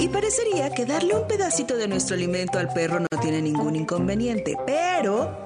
[0.00, 4.56] Y parecería que darle un pedacito de nuestro alimento al perro no tiene ningún inconveniente,
[4.66, 5.45] pero...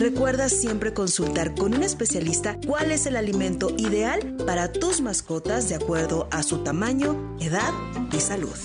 [0.00, 5.74] Recuerda siempre consultar con un especialista cuál es el alimento ideal para tus mascotas de
[5.74, 7.70] acuerdo a su tamaño, edad
[8.10, 8.56] y salud.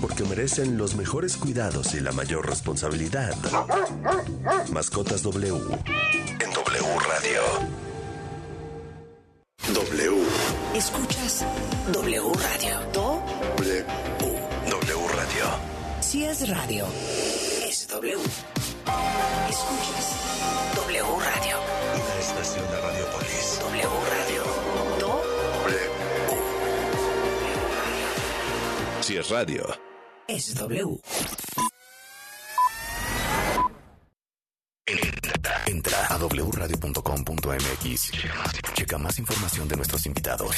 [0.00, 3.34] Porque merecen los mejores cuidados y la mayor responsabilidad.
[4.72, 5.52] Mascotas W.
[5.52, 7.42] En W Radio.
[9.74, 10.22] W.
[10.74, 11.44] Escuchas
[11.92, 12.80] W Radio.
[12.94, 13.22] Do
[13.58, 13.84] W.
[14.70, 15.44] W Radio.
[16.00, 16.86] si es radio,
[17.68, 18.18] es W.
[19.48, 20.16] Escuchas
[20.76, 21.56] W Radio.
[21.94, 23.58] Una estación de Radiopolis.
[23.60, 24.42] W Radio.
[25.00, 25.22] Do
[29.00, 29.78] Si es radio.
[30.28, 30.98] es W.
[35.66, 38.12] Entra a wradio.com.mx.
[38.74, 40.56] Checa más información de nuestros invitados,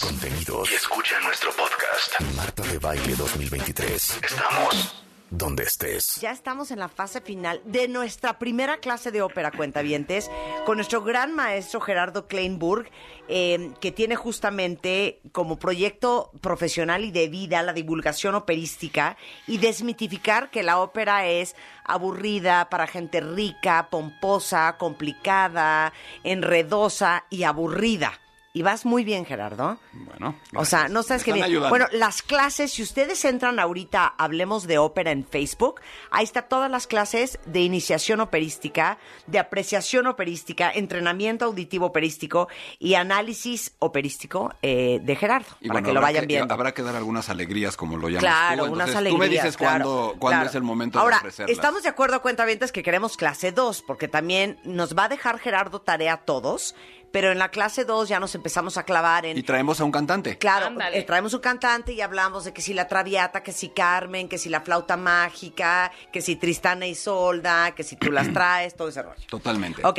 [0.00, 2.20] contenidos y escucha nuestro podcast.
[2.36, 4.18] Marta de Baile 2023.
[4.22, 6.16] Estamos donde estés.
[6.16, 10.30] Ya estamos en la fase final de nuestra primera clase de ópera, cuentavientes,
[10.66, 12.90] con nuestro gran maestro Gerardo Kleinburg,
[13.28, 19.16] eh, que tiene justamente como proyecto profesional y de vida la divulgación operística
[19.46, 25.92] y desmitificar que la ópera es aburrida para gente rica, pomposa, complicada,
[26.24, 28.20] enredosa y aburrida.
[28.52, 29.78] Y vas muy bien, Gerardo.
[29.92, 30.34] Bueno.
[30.56, 31.44] O sea, no sabes qué bien.
[31.44, 31.68] ayudando.
[31.68, 36.68] Bueno, las clases, si ustedes entran ahorita, hablemos de ópera en Facebook, ahí está todas
[36.68, 42.48] las clases de iniciación operística, de apreciación operística, entrenamiento auditivo operístico
[42.80, 46.52] y análisis operístico eh, de Gerardo, Y para bueno, que lo vayan viendo.
[46.52, 48.72] Habrá que dar algunas alegrías, como lo llamas Claro, tú.
[48.72, 49.14] unas Entonces, alegrías.
[49.14, 50.50] Tú me dices claro, cuándo, cuándo claro.
[50.50, 51.52] es el momento Ahora, de ofrecerlas.
[51.56, 55.80] estamos de acuerdo, cuentavientes, que queremos clase 2, porque también nos va a dejar Gerardo
[55.82, 56.74] tarea a todos,
[57.12, 59.92] pero en la clase 2 ya nos empezamos a clavar en Y traemos a un
[59.92, 60.38] cantante.
[60.38, 64.28] Claro, eh, traemos un cantante y hablamos de que si la Traviata, que si Carmen,
[64.28, 68.76] que si la flauta mágica, que si Tristana y Solda, que si tú las traes,
[68.76, 69.20] todo ese rollo.
[69.28, 69.84] Totalmente.
[69.84, 69.98] Ok,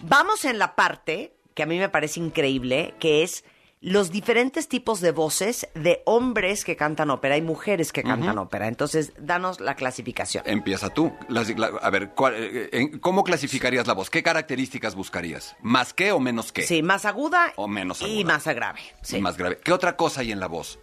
[0.00, 3.44] vamos en la parte que a mí me parece increíble, que es
[3.82, 8.68] los diferentes tipos de voces de hombres que cantan ópera y mujeres que cantan ópera.
[8.68, 10.44] Entonces, danos la clasificación.
[10.46, 11.12] Empieza tú.
[11.28, 14.10] La- a ver, ¿cuál- eh, en- ¿cómo clasificarías la voz?
[14.10, 15.56] ¿Qué características buscarías?
[15.62, 16.62] ¿Más qué o menos qué?
[16.62, 18.14] Sí, más aguda O menos aguda.
[18.14, 18.80] y más grave.
[19.10, 19.58] Y más grave.
[19.64, 20.78] ¿Qué otra cosa hay en la voz?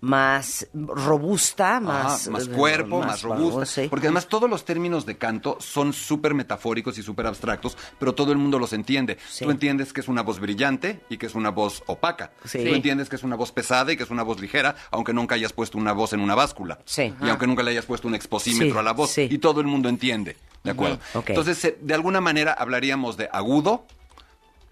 [0.00, 2.22] Más robusta, más...
[2.22, 3.66] Ajá, más eh, cuerpo, más, robusta.
[3.66, 3.88] sí.
[3.90, 8.30] Porque además todos los términos de canto son súper metafóricos y súper abstractos, pero todo
[8.30, 9.18] el mundo los entiende.
[9.38, 12.30] Tú entiendes que es una voz brillante y que es una voz opaca.
[12.44, 12.58] Sí.
[12.64, 15.34] Tú entiendes que es una voz pesada y que es una voz ligera, aunque nunca
[15.34, 16.78] hayas puesto una voz en una báscula.
[16.84, 17.12] Sí.
[17.20, 19.18] Y aunque nunca le hayas puesto un exposímetro Sí, a la voz.
[19.18, 20.36] Y todo el mundo entiende.
[20.62, 20.98] ¿De acuerdo?
[21.26, 23.86] Entonces, eh, de alguna manera hablaríamos de agudo,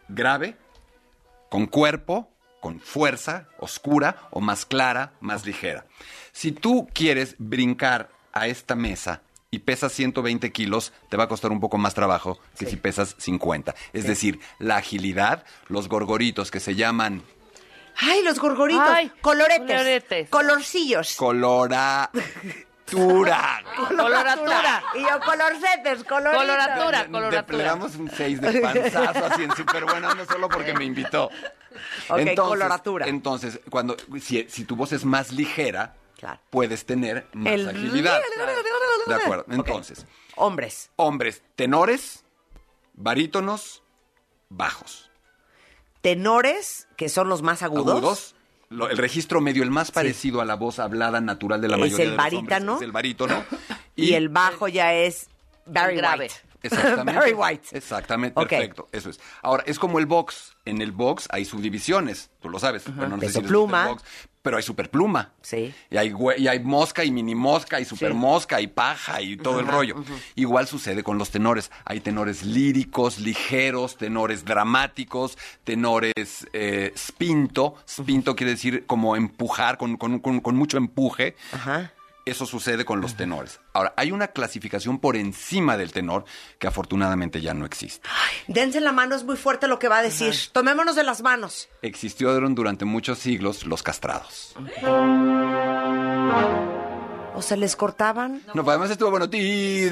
[0.08, 0.56] grave,
[1.48, 2.28] con cuerpo,
[2.60, 5.86] con fuerza, oscura o más clara, más ligera.
[6.32, 11.52] Si tú quieres brincar a esta mesa y pesas 120 kilos, te va a costar
[11.52, 13.74] un poco más trabajo que si pesas 50.
[13.92, 14.08] Es Sí.
[14.08, 17.22] decir, la agilidad, los gorgoritos que se llaman
[17.98, 18.84] Ay, los gorgoritos.
[18.86, 19.66] Ay, coloretes.
[19.66, 20.28] coloretes.
[20.28, 21.16] Colorcillos.
[22.92, 23.62] coloratura.
[23.88, 24.82] Coloratura.
[24.94, 26.42] Y yo, colorcetes, coloritos.
[26.46, 27.58] Coloratura, Le coloratura.
[27.58, 31.30] pegamos un 6 de panzazo así en súper buena onda solo porque me invitó.
[32.08, 33.06] Ok, coloratura.
[33.06, 35.94] Entonces, cuando, si, si tu voz es más ligera,
[36.50, 38.20] puedes tener más El- agilidad.
[39.06, 39.44] De acuerdo.
[39.50, 40.06] Entonces,
[40.36, 40.90] Hombres.
[40.96, 42.24] hombres, tenores,
[42.94, 43.82] barítonos,
[44.48, 45.10] bajos.
[46.00, 47.96] Tenores, que son los más agudos.
[47.96, 48.35] Agudos.
[48.68, 51.80] Lo- el registro medio, el más parecido a la voz hablada natural de la Es
[51.80, 52.72] mayoría el de los barítano.
[52.72, 53.44] hombres, es el barítono.
[53.96, 55.28] Y, el bajo ya es
[55.64, 56.24] Barry grave.
[56.24, 56.34] White.
[56.62, 57.12] Exactamente.
[57.20, 57.68] Barry White.
[57.72, 58.88] Exactamente, perfecto.
[58.92, 59.20] Eso es.
[59.42, 60.54] Ahora, es como el box.
[60.64, 62.84] En el box hay subdivisiones, tú lo sabes.
[62.94, 63.86] Bueno, no sé Peso si pluma.
[63.88, 64.02] box,
[64.46, 65.32] pero hay superpluma.
[65.42, 65.74] Sí.
[65.90, 69.58] Y hay, y hay mosca y mini mosca y super mosca y paja y todo
[69.58, 69.96] el rollo.
[70.36, 71.72] Igual sucede con los tenores.
[71.84, 76.12] Hay tenores líricos, ligeros, tenores dramáticos, tenores
[76.52, 77.74] eh, spinto.
[77.88, 81.34] Spinto quiere decir como empujar, con, con- con- con mucho empuje.
[81.52, 81.92] Ajá.
[82.26, 83.60] Eso sucede con los tenores.
[83.72, 86.24] Ahora, hay una clasificación por encima del tenor
[86.58, 88.08] que afortunadamente ya no existe.
[88.48, 90.34] Dense la mano, es muy fuerte lo que va a decir.
[90.50, 91.68] Tomémonos de las manos.
[91.82, 94.56] Existieron durante muchos siglos los castrados.
[97.36, 98.42] O sea, les cortaban.
[98.54, 99.28] No, pues además estuvo bueno.
[99.30, 99.88] Sí.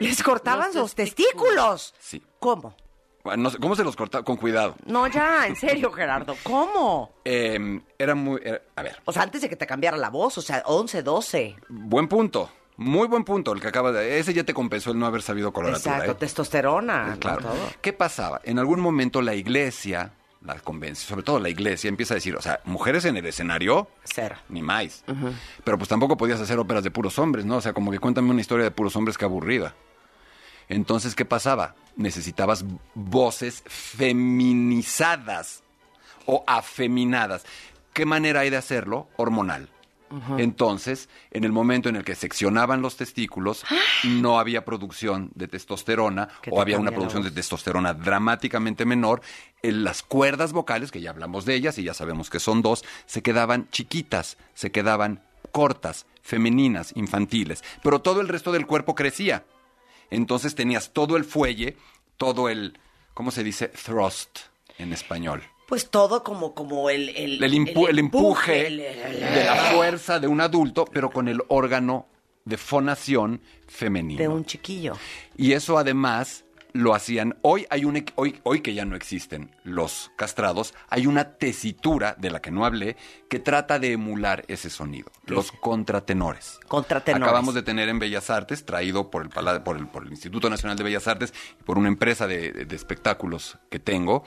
[0.00, 1.94] Les cortaban los, testículos.
[2.00, 2.24] Sí.
[2.40, 2.74] ¿Cómo?
[3.26, 4.24] Bueno, no sé, ¿Cómo se los cortaba?
[4.24, 4.74] Con cuidado.
[4.86, 6.34] No, ya, en serio, Gerardo.
[6.42, 7.12] ¿Cómo?
[7.24, 8.40] Eh, era muy...
[8.44, 11.02] era- a ver, O sea, antes de que te cambiara la voz, o sea, 11,
[11.02, 11.56] 12.
[11.68, 12.50] buen punto.
[12.78, 14.18] Muy buen punto el que acaba de...
[14.18, 15.94] Ese ya te compensó el no haber sabido coloratura.
[15.94, 16.16] Exacto, ¿eh?
[16.20, 17.06] testosterona.
[17.06, 17.18] ¿no?
[17.18, 17.40] Claro.
[17.42, 17.54] Todo.
[17.80, 18.40] ¿Qué pasaba?
[18.44, 20.12] En algún momento la iglesia,
[20.44, 23.88] la convención, sobre todo la iglesia, empieza a decir, o sea, mujeres en el escenario,
[24.04, 24.36] Cero.
[24.50, 25.04] ni más.
[25.64, 27.56] Pero pues tampoco podías hacer óperas de puros hombres, ¿no?
[27.56, 29.74] O sea, como que cuéntame una historia de puros hombres que aburrida.
[30.68, 31.74] Entonces, ¿qué pasaba?
[31.96, 32.64] Necesitabas
[32.94, 35.62] voces feminizadas
[36.26, 37.44] o afeminadas.
[37.92, 39.08] ¿Qué manera hay de hacerlo?
[39.16, 39.70] Hormonal.
[40.38, 43.64] Entonces, en el momento en el que seccionaban los testículos,
[44.04, 49.20] no había producción de testosterona o había una producción de testosterona dramáticamente menor.
[49.62, 52.84] En las cuerdas vocales, que ya hablamos de ellas y ya sabemos que son dos,
[53.06, 57.64] se quedaban chiquitas, se quedaban cortas, femeninas, infantiles.
[57.82, 59.44] Pero todo el resto del cuerpo crecía.
[60.10, 61.76] Entonces tenías todo el fuelle,
[62.16, 62.78] todo el,
[63.14, 63.68] ¿cómo se dice?
[63.68, 64.38] Thrust
[64.78, 65.42] en español.
[65.68, 70.40] Pues todo como, como el, el, El, impu- el empuje de la fuerza de un
[70.40, 72.06] adulto, pero con el órgano
[72.44, 74.20] de fonación femenino.
[74.20, 74.92] de un chiquillo.
[75.36, 76.44] Y eso además
[76.76, 77.36] lo hacían.
[77.42, 82.30] Hoy hay un hoy, hoy que ya no existen los castrados, hay una tesitura de
[82.30, 82.96] la que no hablé
[83.28, 85.10] que trata de emular ese sonido.
[85.26, 86.58] Los contratenores.
[86.68, 87.26] Contratenores.
[87.28, 89.28] Acabamos de tener en Bellas Artes, traído por el,
[89.62, 93.58] por el, por el Instituto Nacional de Bellas Artes y por una empresa de, espectáculos
[93.70, 94.24] que tengo,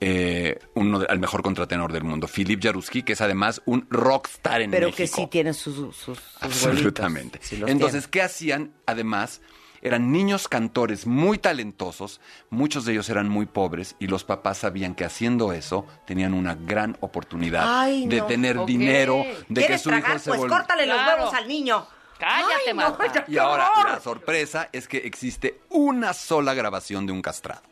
[0.00, 4.62] eh, uno de- al mejor contratenor del mundo, Philip Jaruski, que es además un rockstar
[4.62, 4.96] en Pero México.
[4.96, 7.38] que sí tienen sus, sus, sus Absolutamente.
[7.66, 8.72] Entonces, ¿qué hacían?
[8.86, 9.42] Además,
[9.82, 12.20] eran niños cantores muy talentosos,
[12.50, 16.54] muchos de ellos eran muy pobres y los papás sabían que haciendo eso tenían una
[16.54, 18.26] gran oportunidad Ay, de no.
[18.26, 19.16] tener dinero,
[19.48, 20.20] de que ¿Quieres su hijo tragar?
[20.20, 21.86] se Pues vol- córtale los huevos al niño.
[22.18, 23.06] Cállate, Ay, no, Marta.
[23.14, 23.92] ya, Y ahora horror.
[23.92, 27.62] la sorpresa es que existe una sola grabación de un castrado.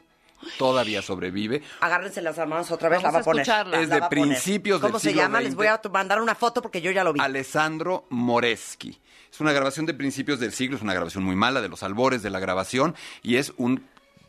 [0.59, 1.63] Todavía sobrevive.
[1.81, 3.43] Agárrense las manos otra vez, Vamos la va a poner.
[3.43, 3.81] escucharla.
[3.81, 5.41] Es de principios del ¿Cómo se siglo llama?
[5.41, 7.21] Les voy a mandar una foto porque yo ya lo vi.
[7.21, 8.99] Alessandro Moreschi.
[9.33, 12.23] Es una grabación de principios del siglo, es una grabación muy mala, de los albores
[12.23, 13.85] de la grabación, y es un,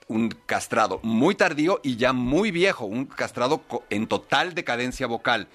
[0.07, 5.47] un castrado muy tardío y ya muy viejo, un castrado en total decadencia vocal,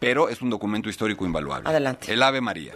[0.00, 1.68] pero es un documento histórico invaluable.
[1.68, 2.12] Adelante.
[2.12, 2.72] El Ave María.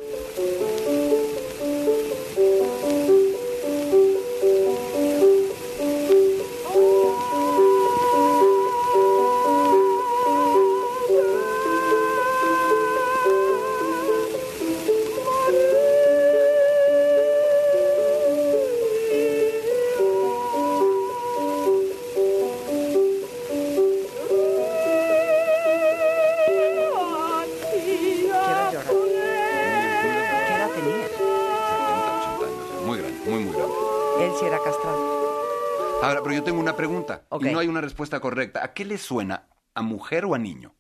[38.05, 38.65] Respuesta correcta.
[38.65, 39.47] ¿A qué le suena?
[39.75, 40.75] ¿A mujer o a niño?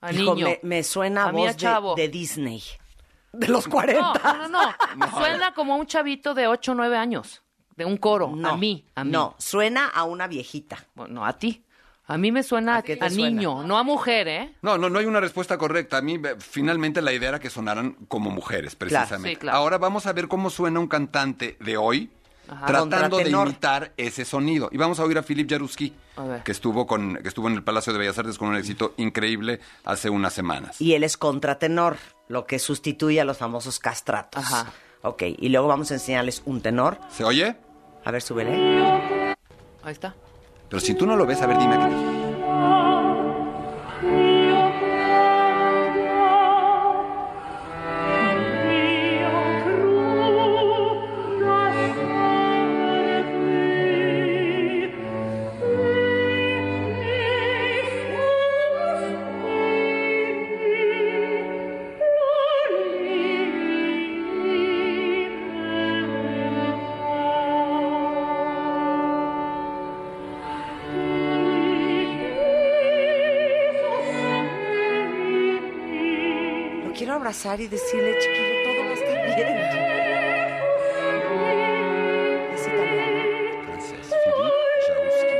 [0.00, 0.46] A Hijo, niño.
[0.46, 1.94] me, me suena a A mí a voz de, chavo.
[1.94, 2.62] de Disney.
[3.32, 4.48] De los 40.
[4.48, 5.10] No, no, no.
[5.18, 7.42] Suena como un chavito de 8 o 9 años.
[7.76, 8.32] De un coro.
[8.34, 8.86] No, a mí.
[8.94, 9.10] A mí.
[9.12, 10.78] No, suena a una viejita.
[10.94, 11.64] Bueno, a ti.
[12.06, 13.08] A mí me suena a, a suena?
[13.10, 14.54] niño, no a mujer, ¿eh?
[14.62, 15.98] No, no, no hay una respuesta correcta.
[15.98, 19.28] A mí, eh, finalmente, la idea era que sonaran como mujeres, precisamente.
[19.30, 19.58] sí, claro.
[19.58, 22.10] Ahora vamos a ver cómo suena un cantante de hoy
[22.50, 22.66] Ajá.
[22.66, 24.68] tratando de imitar ese sonido.
[24.72, 25.94] Y vamos a oír a Philip Jaruski,
[26.44, 29.60] que estuvo, con, que estuvo en el Palacio de Bellas Artes con un éxito increíble
[29.84, 30.80] hace unas semanas.
[30.80, 31.96] Y él es contratenor,
[32.28, 34.44] lo que sustituye a los famosos castratos.
[34.44, 34.72] Ajá.
[35.02, 36.98] Ok, y luego vamos a enseñarles un tenor.
[37.10, 37.56] ¿Se oye?
[38.04, 38.52] A ver, súbele.
[39.82, 40.14] Ahí está.
[40.68, 42.19] Pero si tú no lo ves, a ver, dime qué.
[77.20, 79.48] Abrazar y decirle, chiquillo, todo va a estar bien.
[82.54, 83.20] Es italiano.
[83.66, 84.50] Francés, Philippe
[84.88, 85.36] Jaouski.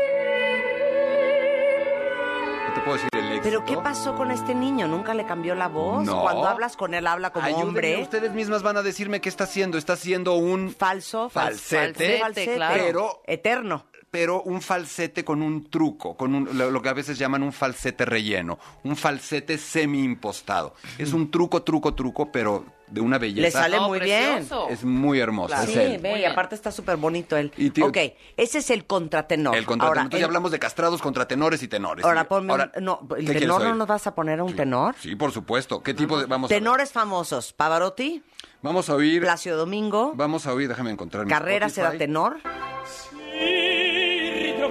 [2.69, 3.43] No te puedo decir el éxito.
[3.45, 4.87] Pero ¿qué pasó con este niño?
[4.89, 6.05] ¿Nunca le cambió la voz?
[6.05, 6.21] No.
[6.21, 8.03] Cuando hablas con él, habla como Ayúdenme, hombre.
[8.03, 9.79] Ustedes mismas van a decirme qué está haciendo.
[9.79, 12.83] Está haciendo un Falso, fal- falsete, falsete, claro.
[12.85, 13.87] pero Eterno.
[14.11, 18.05] Pero un falsete con un truco, con un- lo, que a veces llaman un falsete
[18.05, 20.75] relleno, un falsete semi impostado.
[20.99, 23.41] Es un truco, truco, truco, pero de una belleza.
[23.47, 24.69] Le sale No, muy precioso.
[24.69, 25.55] Es muy hermoso.
[25.55, 25.69] bien.
[25.69, 26.01] es Sí, él.
[26.01, 27.53] ve, y aparte está súper bonito él.
[27.57, 27.97] Y tío- ok,
[28.37, 29.55] ese es el contratenor.
[29.55, 29.89] El contratenor.
[29.91, 32.05] Ahora, Entonces el- ya hablamos de castrados contra tenores y tenores.
[32.05, 32.27] Ahora Sí.
[32.29, 34.97] ponme Ahora, no, el ¿qué quieres tenor no nos vas a poner un tenor.
[34.99, 35.85] Sí, por supuesto.
[35.85, 36.61] ¿Qué tipo de vamos a ver?
[36.61, 38.25] Tenores famosos, Pavarotti,
[38.63, 39.23] Vamos a oír.
[39.23, 41.25] Placio Domingo, Vamos a oír, déjame encontrar.
[41.25, 42.39] mi Carrera será tenor.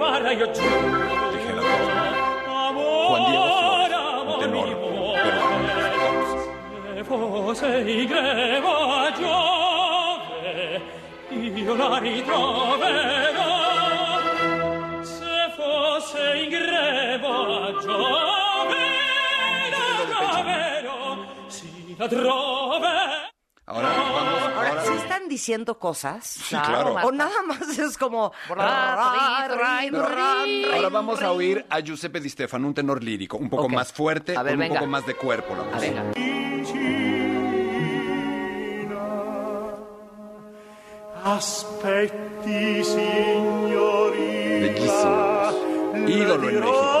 [0.00, 1.92] para dije la cosa.
[2.68, 5.20] Amor, Juan Diego Flores un tenor peruano
[7.04, 7.66] forse
[8.06, 8.76] greva
[9.18, 10.80] Giove
[11.30, 13.52] io la ritroverò
[15.02, 17.36] se fosse in greva
[17.82, 18.84] Giove
[19.74, 21.02] la troverò
[21.48, 23.19] si la troverò.
[23.70, 24.42] Ahora vamos.
[24.42, 26.26] Ahora, Ahora, ¿sí están diciendo cosas?
[26.26, 26.94] Sí, claro.
[27.04, 28.32] O nada más es como...
[28.48, 29.56] Ahora
[30.90, 33.72] vamos a oír a Giuseppe Di Stefano, un tenor lírico, un poco Ok.
[33.72, 35.54] más fuerte, A ver, con un poco más de cuerpo.
[35.54, 36.02] La música.
[41.50, 44.66] Aspetti, signorina.
[44.66, 45.54] Bellísimos.
[46.08, 46.99] Ídolo en México.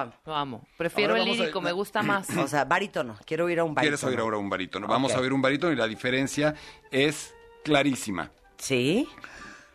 [0.00, 0.12] Amo.
[0.26, 0.66] Lo amo.
[0.76, 2.28] Prefiero Ahora el vamos a- lírico, me gusta más.
[2.36, 3.16] O sea, barítono.
[3.24, 3.96] Quiero oír a un barítono.
[3.96, 4.86] ¿Quieres oír ahora un barítono?
[4.86, 5.18] Vamos Ok.
[5.18, 6.54] a oír un barítono y la diferencia
[6.90, 7.34] es
[7.64, 8.30] clarísima.
[8.58, 9.08] Sí.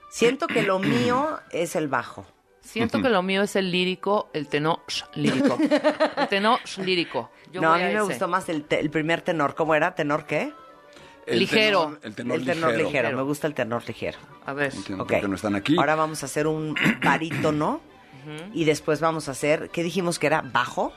[0.09, 2.25] Siento que lo mío es el bajo.
[2.61, 4.79] Siento que lo mío es el lírico, el tenor
[5.13, 5.57] lírico.
[6.17, 7.29] El tenor lírico.
[7.51, 8.01] Yo no, a voy mí me ese.
[8.03, 9.53] gustó más el, te- el primer tenor.
[9.55, 9.93] ¿Cómo era?
[9.93, 10.51] ¿Tenor qué?
[11.27, 11.81] El Ligero.
[11.85, 12.87] tenor- el tenor, el tenor ligero.
[12.89, 13.17] ligero.
[13.17, 14.17] Me gusta el tenor ligero.
[14.45, 14.73] A ver.
[14.73, 15.11] Entiendo Ok.
[15.11, 15.75] por qué no están aquí.
[15.77, 17.81] Ahora vamos a hacer un barítono.
[18.53, 20.41] Y después vamos a hacer, ¿qué dijimos que era?
[20.41, 20.93] ¿Bajo?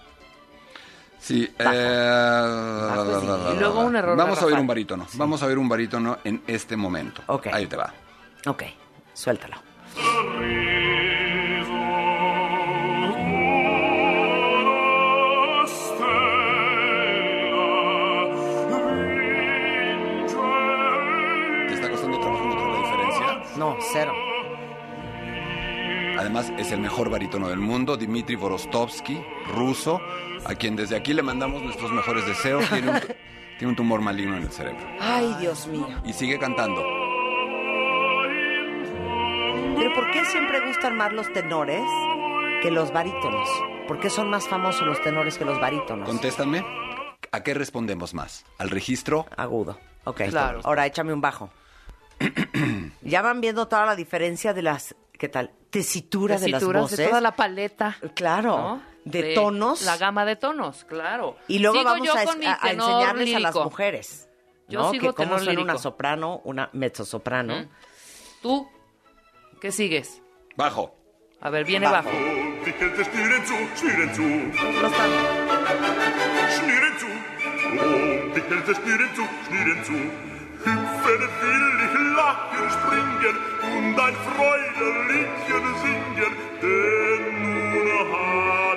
[1.18, 1.52] Sí.
[1.58, 1.72] Bajo.
[1.74, 5.06] eh, Y luego un error Vamos a oír un barítono.
[5.14, 7.22] Vamos a oír un barítono en este momento.
[7.26, 7.48] Ok.
[7.52, 7.92] Ahí te va.
[8.46, 8.62] Ok,
[9.14, 9.56] suéltalo.
[21.68, 23.42] ¿Te está costando trabajo encontrar la diferencia?
[23.58, 24.12] No, cero.
[26.18, 30.00] Además, es el mejor barítono del mundo, Dmitry Vorostovsky, ruso,
[30.44, 32.68] a quien desde aquí le mandamos nuestros mejores deseos.
[32.68, 33.00] Tiene un,
[33.58, 34.84] tiene un tumor maligno en el cerebro.
[34.98, 35.86] Ay, Dios mío.
[36.04, 36.82] Y sigue cantando.
[39.76, 41.84] Pero ¿por qué siempre gustan más los tenores
[42.62, 43.48] que los barítonos?
[43.86, 46.08] ¿Por qué son más famosos los tenores que los barítonos?
[46.08, 46.64] Contéstame.
[47.30, 48.44] ¿A qué respondemos más?
[48.58, 49.26] ¿Al registro?
[49.36, 49.78] Agudo.
[50.02, 50.22] Ok.
[50.30, 50.62] Claro.
[50.64, 51.50] Ahora échame un bajo.
[53.02, 55.52] ya van viendo toda la diferencia de las, ¿qué tal?
[55.70, 56.98] Tesitura de las voces.
[56.98, 57.96] de toda la paleta.
[58.14, 58.56] Claro.
[58.56, 58.82] ¿no?
[59.04, 59.82] De tonos.
[59.82, 61.36] La gama de tonos, claro.
[61.48, 64.28] Y luego Sigo vamos yo a, con mi a- enseñarles a las mujeres.
[64.68, 64.90] Yo ¿no?
[64.90, 67.68] sigo que cómo suena una soprano, una mezzosoprano.
[68.42, 68.68] ¿Tú
[69.60, 70.20] qué sigues?
[70.56, 70.94] Bajo.
[71.40, 72.10] A ver, viene bajo.
[80.64, 83.36] hüpfen willig, lachen, springen
[83.76, 86.32] und ein Freuderliedchen singen,
[86.62, 88.67] denn nun haben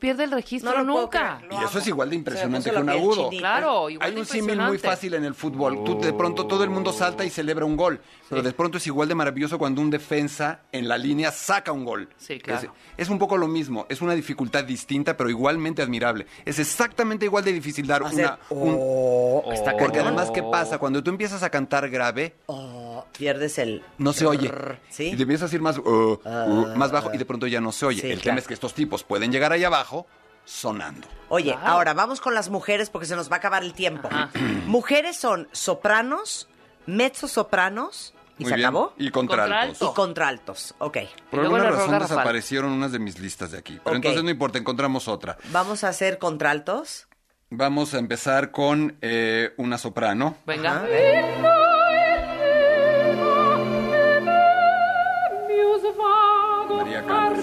[0.00, 1.36] pierde el registro No lo puedo nunca.
[1.38, 3.24] creer, lo Y eso es igual de impresionante que un agudo.
[3.24, 3.40] chinita.
[3.40, 5.84] Claro, igual Hay de un símil muy fácil en el fútbol.
[5.84, 8.86] Tú de pronto todo el mundo salta y celebra un gol, pero de pronto es
[8.86, 12.08] igual de maravilloso cuando un defensa en la línea saca un gol.
[12.16, 12.74] Sí, claro.
[12.96, 16.26] Es, es un poco lo mismo, es una dificultad distinta, pero igualmente admirable.
[16.44, 20.78] Es exactamente igual de difícil dar Hacer, una un- oh, Está porque además qué pasa
[20.78, 22.34] cuando tú empiezas a cantar grave,
[23.16, 23.82] pierdes el...
[23.98, 24.50] no se oye.
[24.88, 25.10] ¿Sí?
[25.12, 27.72] Y te empiezas a ir más, uh, uh, más bajo y de pronto ya no
[27.72, 28.00] se oye.
[28.00, 28.24] Sí, el claro.
[28.24, 30.06] tema es que estos tipos pueden llegar ahí abajo
[30.44, 31.06] sonando.
[31.28, 34.08] Oye, ahora vamos con las mujeres porque se nos va a acabar el tiempo.
[34.66, 36.48] mujeres son sopranos,
[36.86, 38.66] mezzosopranos, ¿y Muy se bien.
[38.66, 38.94] acabó?
[38.98, 39.90] Y contraltos.
[39.90, 40.98] Y contraltos, ok.
[41.30, 43.78] Por alguna razón desaparecieron unas de mis listas de aquí.
[43.82, 45.38] Pero entonces no importa, encontramos otra.
[45.52, 47.06] Vamos a hacer contraltos.
[47.50, 50.36] Vamos a empezar con eh, una soprano.
[50.46, 50.84] Venga.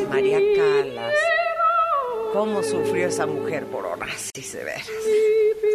[0.09, 1.13] María Calas.
[2.33, 4.89] ¿Cómo sufrió esa mujer por Onassis, de veras?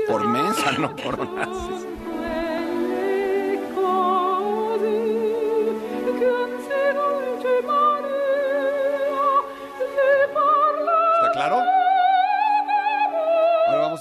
[0.09, 1.91] Por mensa, no por Onassis.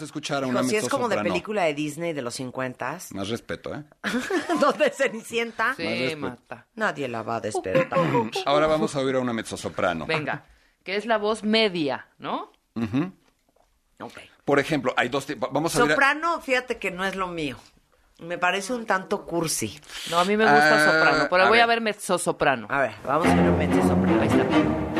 [0.01, 1.23] A escuchar a una si es como de mezzosoprano.
[1.33, 3.83] película de Disney de los 50 Más respeto, ¿eh?
[4.61, 6.67] donde Cenicienta Sí, mata.
[6.75, 7.99] nadie la va a despertar.
[8.45, 10.05] Ahora vamos a oír a una mezzosoprano.
[10.05, 10.45] Venga.
[10.83, 12.51] Que es la voz media, ¿no?
[12.75, 13.11] Ujú.
[13.99, 14.17] Ok.
[14.45, 15.49] Por ejemplo, hay dos tipos.
[15.51, 17.57] Vamos a Soprano, fíjate que no es lo mío.
[18.19, 19.79] Me parece un tanto cursi.
[20.09, 21.81] No, a mí me gusta Ah, soprano, pero a voy a ver.
[21.81, 22.67] mezzosoprano.
[22.69, 24.21] A ver, vamos a ver un mezzosoprano.
[24.21, 24.90] Ahí está.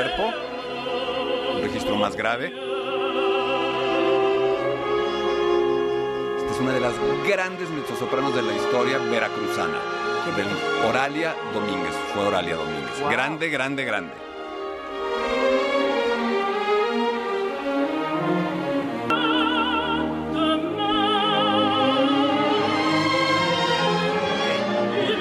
[0.00, 0.32] Cuerpo,
[1.56, 2.46] un registro más grave.
[6.38, 6.94] Esta es una de las
[7.26, 9.78] grandes mezzosopranos de la historia veracruzana.
[10.36, 10.46] Del
[10.88, 13.00] Oralia Domínguez, fue Oralia Domínguez.
[13.00, 13.10] Wow.
[13.10, 14.14] Grande, grande, grande.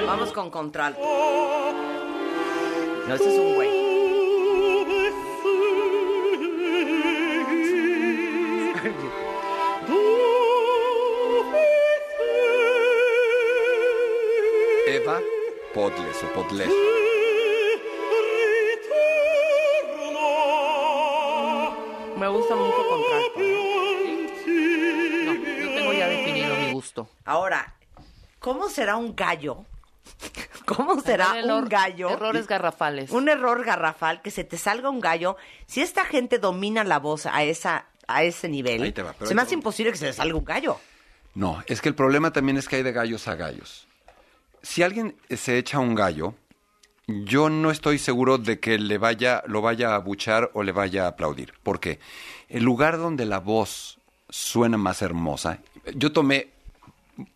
[0.06, 1.02] Vamos con contralto.
[3.08, 3.89] No, ese es un güey.
[15.90, 16.70] Podles o Podles.
[22.18, 22.76] Me gusta mucho.
[23.38, 24.32] ¿eh?
[25.26, 27.10] No, yo tengo ya definido mi gusto.
[27.26, 27.76] Ahora,
[28.40, 29.66] ¿cómo será un gallo?
[30.66, 32.10] ¿Cómo será Error- un gallo?
[32.10, 33.12] Errores garrafales.
[33.12, 35.38] Un error garrafal, que se te salga un gallo.
[35.66, 39.28] Si esta gente domina la voz a esa a ese nivel, Ahí te va, pero
[39.28, 40.80] se ahí me hace imposible que se le salga un gallo.
[41.36, 43.88] No, es que el problema también es que hay de gallos a gallos.
[44.62, 46.36] Si alguien se echa un gallo,
[47.08, 51.06] yo no estoy seguro de que le vaya, lo vaya a abuchar o le vaya
[51.06, 51.54] a aplaudir.
[51.64, 52.00] ¿Por qué?
[52.50, 54.00] El lugar donde la voz
[54.30, 55.60] suena más hermosa.
[55.96, 56.50] Yo tomé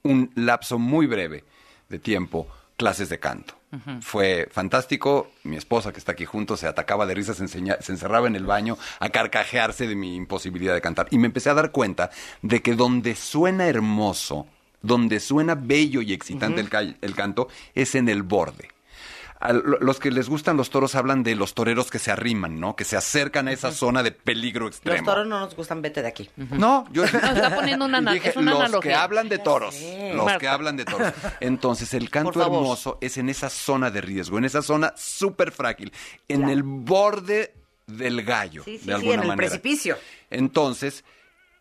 [0.04, 1.44] un lapso muy breve
[1.90, 2.48] de tiempo
[2.78, 3.56] clases de canto.
[4.02, 5.32] Fue fantástico.
[5.44, 8.46] Mi esposa, que está aquí junto, se atacaba de risa, se, se encerraba en el
[8.46, 11.08] baño a carcajearse de mi imposibilidad de cantar.
[11.10, 12.12] Y me empecé a dar cuenta
[12.44, 14.46] de que donde suena hermoso,
[14.84, 18.68] donde suena bello y excitante el, ca- el canto, es en el borde.
[19.40, 22.78] A los que les gustan los toros hablan de los toreros que se arriman, ¿no?
[22.78, 25.04] Que se acercan a esa zona de peligro Los extremo.
[25.04, 26.30] toros no nos gustan, vete de aquí.
[26.38, 28.92] No, yo está poniendo una dije, es una los analogía.
[28.92, 29.76] que hablan de toros,
[30.14, 30.40] los Marta.
[30.40, 31.12] que hablan de toros.
[31.42, 35.92] Entonces, el canto hermoso es en esa zona de riesgo, en esa zona súper frágil,
[36.30, 37.54] en el borde
[37.86, 39.50] del gallo, Sí, sí, de sí, alguna en el manera.
[39.50, 39.98] precipicio.
[40.30, 41.04] Entonces,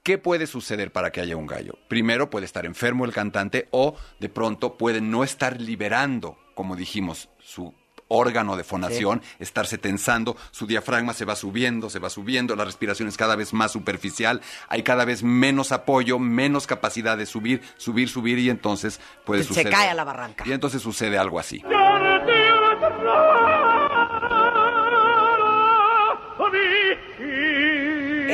[0.03, 1.79] ¿qué puede suceder para que haya un gallo?
[1.89, 7.29] Primero, puede estar enfermo el cantante o de pronto puede no estar liberando, como dijimos,
[7.39, 7.75] su
[8.09, 13.09] órgano de fonación, estarse tensando, su diafragma se va subiendo, se va subiendo, la respiración
[13.09, 18.11] es cada vez más superficial, hay cada vez menos apoyo, menos capacidad de subir, subir,
[18.11, 19.73] subir y entonces puede Se suceder.
[19.73, 20.45] cae a la barranca.
[20.47, 21.63] Y entonces sucede algo así.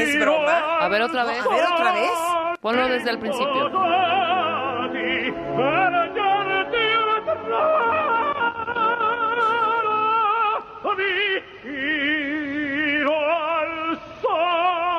[0.02, 0.78] ¿Es broma?
[0.80, 1.40] A ver otra vez.
[1.44, 2.10] A ver otra vez.
[2.60, 3.70] Ponlo desde el principio.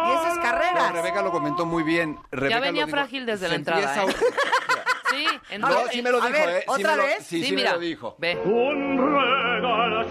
[0.08, 0.92] Y esas No, carreras.
[0.94, 2.18] Rebeca lo comentó muy bien.
[2.32, 2.96] Rebeca Ya lo venía dijo.
[2.98, 3.96] frágil desde Se la entrada.
[3.96, 4.00] ¿eh?
[4.00, 4.06] a-
[5.10, 6.60] Sí, en- No, sí me lo dijo, ver, ¿eh?
[6.76, 7.16] Sí ¿otra lo- vez?
[7.26, 7.74] Sí, Sí, sí me mira.
[7.74, 8.16] lo dijo.
[8.20, 8.38] Ve.
[8.46, 10.02] Un regalo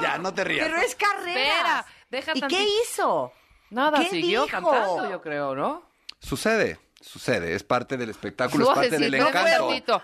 [0.00, 0.66] ya, no te rías.
[0.68, 1.40] Pero es carrera.
[1.40, 2.60] Espera, deja ¿Y tantito.
[2.62, 3.32] qué hizo?
[3.70, 4.52] Nada, ¿Qué siguió dijo?
[4.62, 5.82] cantando, yo creo, ¿no?
[6.20, 10.02] Sucede, sucede, es parte del espectáculo, es parte del Suavecito, encanto.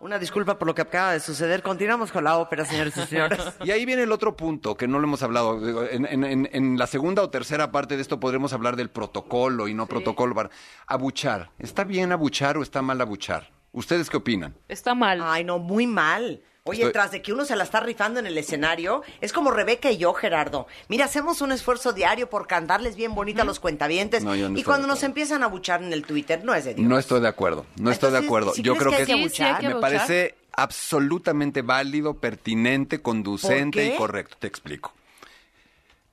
[0.00, 1.60] Una disculpa por lo que acaba de suceder.
[1.60, 3.40] Continuamos con la ópera, señores y señores.
[3.64, 5.84] Y ahí viene el otro punto que no lo hemos hablado.
[5.88, 9.66] En, en- en- en la segunda o tercera parte de esto podremos hablar del protocolo
[9.66, 10.36] y no protocolo.
[10.36, 10.50] para-
[10.86, 11.50] Abuchar.
[11.58, 13.50] ¿Está bien abuchar o está mal abuchar?
[13.72, 14.54] ¿Ustedes qué opinan?
[14.68, 15.20] Está mal.
[15.22, 16.42] Ay, no, muy mal.
[16.68, 19.50] Oye, Estoy- tras de que uno se la está rifando en el escenario, es como
[19.50, 20.66] Rebeca y yo, Gerardo.
[20.88, 24.22] Mira, hacemos un esfuerzo diario por cantarles bien bonita a los cuentavientes.
[24.24, 26.74] No, yo no y cuando nos empiezan a buchar en el Twitter, no es de
[26.74, 26.88] Dios.
[26.88, 28.52] No estoy de acuerdo, no estoy de acuerdo.
[28.54, 29.60] ¿sí Yo crees creo que que, hay que Sí, sí, hay abuchar?
[29.60, 29.90] que me abuchar.
[30.06, 34.36] parece absolutamente válido, pertinente, conducente y correcto.
[34.38, 34.92] Te explico.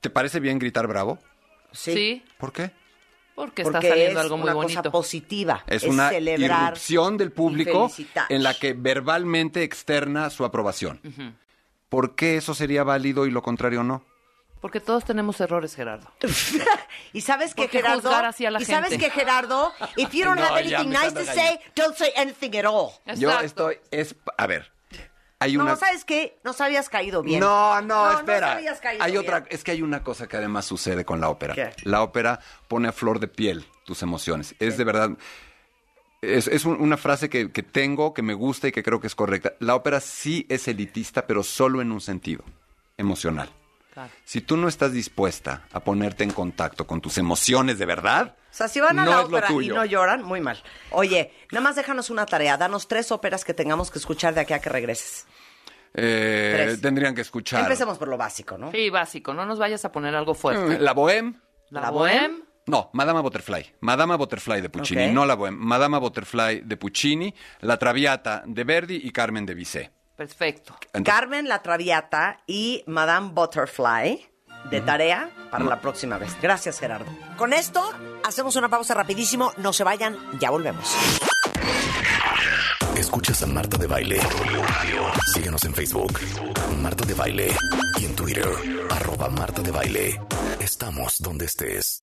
[0.00, 1.18] ¿Te parece bien gritar bravo?
[1.72, 2.22] Sí.
[2.38, 2.70] ¿Por qué?
[3.36, 4.80] Porque, Porque está saliendo es algo muy una bonito.
[4.80, 5.62] cosa positiva.
[5.68, 7.88] Es, una celebrar irrupción del público
[8.30, 11.00] en la que verbalmente externa su aprobación.
[11.04, 11.32] Ujú.
[11.90, 14.02] ¿Por qué eso sería válido y lo contrario no?
[14.60, 16.10] Porque todos tenemos errores, Gerardo.
[17.12, 19.04] Y sabes que ¿Por qué Gerardo, juzgar así a la y sabes gente?
[19.04, 22.64] que Gerardo, if you don't No, have anything nice to say, don't say anything at
[22.64, 22.90] all.
[23.16, 24.72] Yo estoy, es, a ver,
[25.38, 25.76] hay No.
[25.76, 26.38] ¿sabes qué?
[26.44, 27.40] No habías caído bien.
[27.40, 28.54] No, no, No espera.
[28.80, 29.22] caído hay bien.
[29.22, 31.54] otra, es que hay una cosa que además sucede con la ópera.
[31.54, 31.70] ¿Qué?
[31.82, 34.54] La ópera pone a flor de piel tus emociones.
[34.58, 35.10] Es de verdad.
[36.22, 39.06] Es, es un- una frase que, que tengo, que me gusta y que creo que
[39.06, 39.52] es correcta.
[39.60, 42.42] La ópera sí es elitista, pero solo en un sentido,
[42.96, 43.50] emocional.
[43.96, 44.12] Claro.
[44.26, 48.54] Si tú no estás dispuesta a ponerte en contacto con tus emociones de verdad, O
[48.54, 50.62] sea, si van a no la ópera y no lloran, muy mal.
[50.90, 52.58] Oye, nada más déjanos una tarea.
[52.58, 55.24] Danos tres óperas que tengamos que escuchar de aquí a que regreses.
[55.94, 58.70] eh, tendrían que escuchar Empecemos por lo básico, ¿no?
[58.70, 59.32] Sí, básico.
[59.32, 60.78] No nos vayas a poner algo fuerte.
[60.78, 61.40] Mm, La Bohème.
[61.70, 62.42] La, ¿La Bohème.
[62.66, 63.76] No, Madama Butterfly.
[63.80, 65.56] Madama Butterfly de Puccini, no la Bohème.
[65.56, 69.95] Madama Butterfly de Puccini, La Traviata de Verdi y Carmen de Bizet.
[70.16, 70.74] Perfecto.
[71.04, 74.26] Carmen la Traviata y Madame Butterfly
[74.70, 76.36] de tarea para la próxima vez.
[76.40, 77.06] Gracias, Gerardo.
[77.36, 77.92] Con esto
[78.24, 79.52] hacemos una pausa rapidísimo.
[79.58, 80.94] No se vayan, ya volvemos.
[82.96, 84.20] Escuchas a Marta de Baile.
[85.34, 86.18] Síguenos en Facebook,
[86.80, 87.54] Marta de Baile.
[87.98, 88.48] Y en Twitter,
[88.90, 90.20] arroba Marta de Baile.
[90.60, 92.02] Estamos donde estés.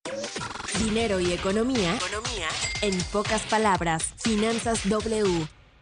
[0.77, 1.95] Dinero y economía.
[1.95, 2.47] Economía.
[2.81, 5.47] En pocas palabras, Finanzas W.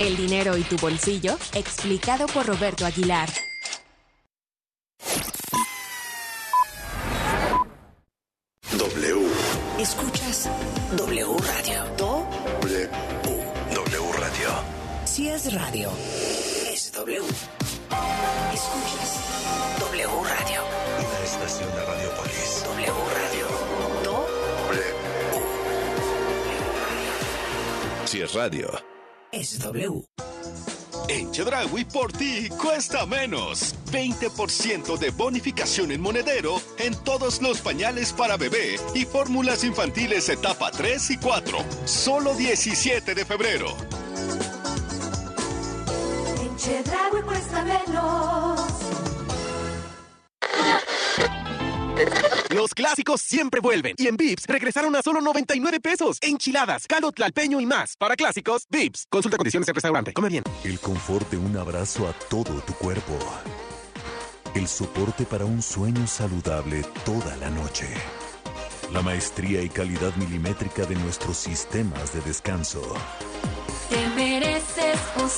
[0.00, 3.28] El dinero y tu bolsillo, explicado por Roberto Aguilar.
[8.76, 9.26] W.
[9.78, 10.48] Escuchas
[10.96, 11.84] W Radio.
[11.96, 12.26] Do,
[12.62, 12.88] W.
[13.74, 14.48] W Radio.
[15.04, 15.90] si es radio,
[16.72, 17.18] es W.
[18.52, 19.10] Escuchas
[19.80, 20.62] W Radio.
[20.98, 22.64] Una estación de Radiopolis.
[22.64, 23.46] W Radio.
[24.04, 24.26] Do,
[28.04, 28.97] Si es radio.
[29.32, 30.04] Es W.
[31.08, 33.74] En Chedraui por ti cuesta menos.
[33.90, 40.70] 20% de bonificación en monedero en todos los pañales para bebé y fórmulas infantiles etapa
[40.70, 41.58] 3 y 4.
[41.84, 43.68] Solo 17 de febrero.
[46.42, 48.60] En Chedraui cuesta menos.
[52.50, 53.94] Los clásicos siempre vuelven.
[53.98, 56.18] Y en Vips regresaron a solo 99 pesos.
[56.22, 57.94] Enchiladas, caldo tlalpeño y más.
[57.98, 59.06] Para clásicos, Vips.
[59.10, 60.12] Consulta condiciones en restaurante.
[60.14, 60.44] Come bien.
[60.64, 63.18] El confort de un abrazo a todo tu cuerpo.
[64.54, 67.86] El soporte para un sueño saludable toda la noche.
[68.92, 72.80] La maestría y calidad milimétrica de nuestros sistemas de descanso.
[73.90, 75.28] Te mereces un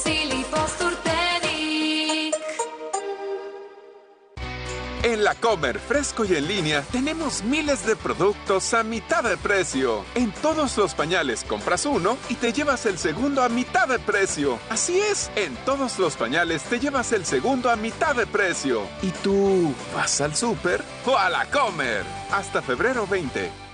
[5.03, 10.05] En la Comer Fresco y en línea tenemos miles de productos a mitad de precio.
[10.15, 14.59] En todos los pañales compras uno y te llevas el segundo a mitad de precio.
[14.69, 18.83] Así es, en todos los pañales te llevas el segundo a mitad de precio.
[19.01, 22.05] ¿Y tú vas al súper o a la Comer?
[22.31, 23.70] Hasta febrero 20.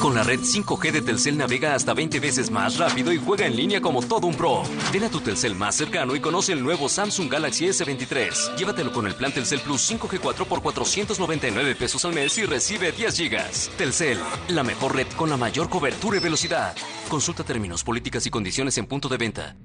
[0.00, 3.56] Con la red 5G de Telcel navega hasta 20 veces más rápido y juega en
[3.56, 4.62] línea como todo un pro.
[4.92, 8.54] Ven a tu Telcel más cercano y conoce el nuevo Samsung Galaxy S23.
[8.56, 13.16] Llévatelo con el plan Telcel Plus 5G4 por 499 pesos al mes y recibe 10
[13.16, 13.70] gigas.
[13.76, 14.18] Telcel,
[14.48, 16.76] la mejor red con la mayor cobertura y velocidad.
[17.08, 19.56] Consulta términos, políticas y condiciones en punto de venta.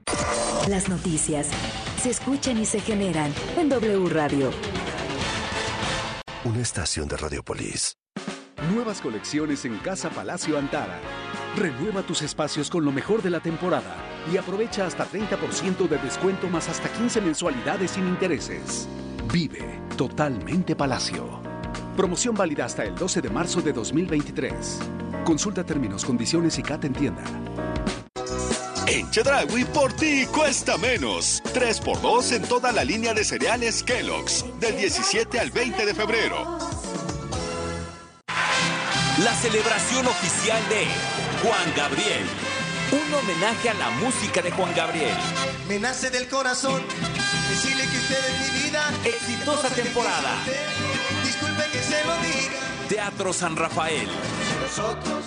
[0.67, 1.49] Las noticias
[2.01, 4.51] se escuchan y se generan en W Radio.
[6.45, 7.97] Una estación de Radiopolis.
[8.71, 10.97] Nuevas colecciones en Casa Palacio Antara.
[11.57, 13.97] Renueva tus espacios con lo mejor de la temporada
[14.31, 18.87] y aprovecha hasta 30% de descuento más hasta 15 mensualidades sin intereses.
[19.33, 21.41] Vive totalmente Palacio.
[21.97, 24.79] Promoción válida hasta el 12 de marzo de 2023.
[25.25, 27.23] Consulta términos, condiciones y CAT en tienda.
[28.87, 31.43] En Chedragui por ti cuesta menos.
[31.53, 34.45] 3x2 en toda la línea de cereales Kellogg's.
[34.59, 36.72] Del 17 al 20 de febrero.
[39.19, 40.87] La celebración oficial de
[41.43, 42.25] Juan Gabriel.
[42.91, 45.13] Un homenaje a la música de Juan Gabriel.
[45.67, 46.81] Me nace del corazón
[47.47, 48.81] decirle que usted es mi vida.
[49.05, 50.31] Exitosa temporada.
[51.23, 52.59] Disculpe que se lo diga.
[52.89, 54.09] Teatro San Rafael.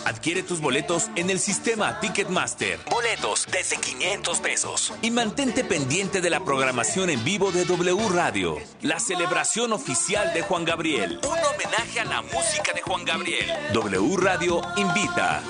[0.05, 2.81] Adquiere tus boletos en el sistema Ticketmaster.
[2.91, 4.93] Boletos desde 500 pesos.
[5.03, 8.57] Y mantente pendiente de la programación en vivo de W Radio.
[8.83, 11.21] La celebración oficial de Juan Gabriel.
[11.23, 13.47] Un homenaje a la música de Juan Gabriel.
[13.73, 15.43] W Radio invita.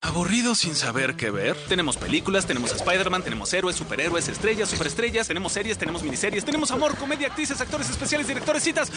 [0.00, 1.56] ¿Aburrido sin saber qué ver?
[1.66, 6.70] Tenemos películas, tenemos a Spider-Man, tenemos héroes, superhéroes, estrellas, superestrellas, tenemos series, tenemos miniseries, tenemos
[6.72, 8.92] amor, comedia, actrices, actores especiales, directores, citas.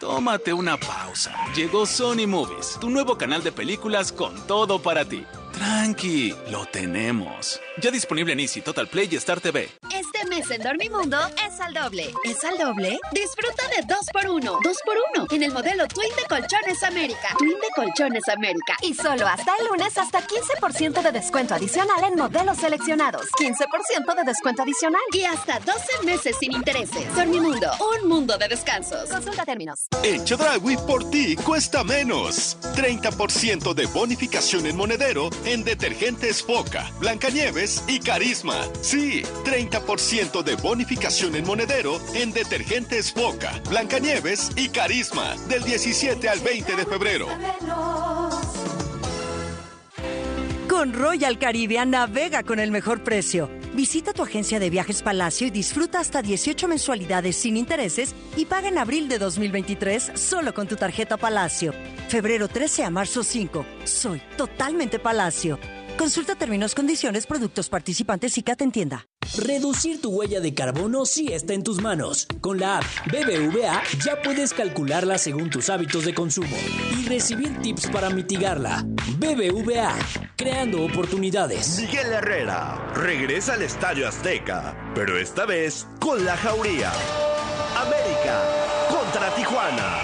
[0.00, 1.30] Tómate una pausa.
[1.54, 5.26] Llegó Sony Movies, tu nuevo canal de películas con todo para ti.
[5.52, 7.60] Tranqui, lo tenemos.
[7.80, 9.70] Ya disponible en Easy, Total Play y Star TV.
[9.90, 11.16] Este mes en Dormimundo
[11.46, 12.12] es al doble.
[12.24, 12.98] ¿Es al doble?
[13.10, 14.58] Disfruta de 2x1.
[14.60, 17.28] 2x1 en el modelo Twin de Colchones América.
[17.38, 18.76] Twin de Colchones América.
[18.82, 23.28] Y solo hasta el lunes hasta 15% de descuento adicional en modelos seleccionados.
[23.38, 25.00] 15% de descuento adicional.
[25.14, 27.14] Y hasta 12 meses sin intereses.
[27.14, 29.08] Dormimundo, un mundo de descansos.
[29.08, 29.86] Consulta términos.
[30.02, 32.58] En Chedragui por ti cuesta menos.
[32.74, 38.68] 30% de bonificación en monedero en detergentes Foca, Blancanieves y Carisma.
[38.80, 45.36] Sí, 30% de bonificación en monedero en detergentes Foca, Blancanieves y Carisma.
[45.48, 47.26] Del 17 al 20 de febrero.
[50.68, 53.50] Con Royal Caribbean navega con el mejor precio.
[53.74, 58.68] Visita tu agencia de viajes Palacio y disfruta hasta 18 mensualidades sin intereses y paga
[58.68, 61.72] en abril de 2023 solo con tu tarjeta Palacio.
[62.08, 63.64] Febrero 13 a marzo 5.
[63.84, 65.58] Soy totalmente Palacio.
[66.00, 69.06] Consulta términos, condiciones, productos participantes y CAT en tienda.
[69.36, 72.26] Reducir tu huella de carbono sí está en tus manos.
[72.40, 76.56] Con la app BBVA ya puedes calcularla según tus hábitos de consumo
[76.98, 78.82] y recibir tips para mitigarla.
[79.18, 79.94] BBVA,
[80.36, 81.78] creando oportunidades.
[81.78, 86.90] Miguel Herrera regresa al Estadio Azteca, pero esta vez con la jauría.
[87.76, 88.42] América
[88.88, 89.99] contra Tijuana.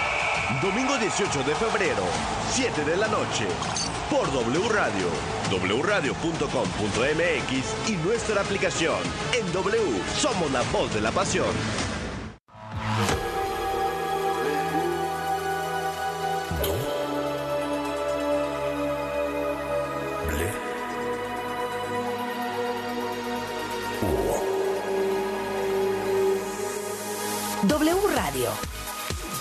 [0.61, 2.03] Domingo 18 de febrero,
[2.51, 3.45] 7 de la noche,
[4.09, 5.05] por W Radio,
[5.51, 8.97] wradio.com.mx y nuestra aplicación.
[9.33, 9.77] En W
[10.17, 11.45] somos la voz de la pasión.
[27.67, 28.66] W Radio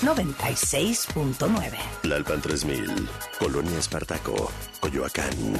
[0.03, 1.73] 96.9.
[2.03, 5.59] Lalpan 3000, Colonia Espartaco, Coyoacán.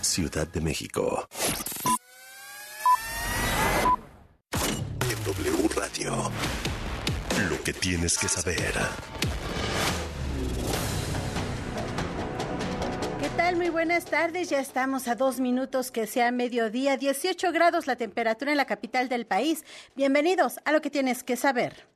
[0.00, 1.26] Ciudad de México.
[5.10, 6.30] En W Radio.
[7.50, 8.72] Lo que tienes que saber.
[13.20, 13.56] ¿Qué tal?
[13.56, 14.48] Muy buenas tardes.
[14.48, 16.96] Ya estamos a dos minutos que sea mediodía.
[16.96, 19.64] 18 grados la temperatura en la capital del país.
[19.96, 21.95] Bienvenidos a lo que tienes que saber.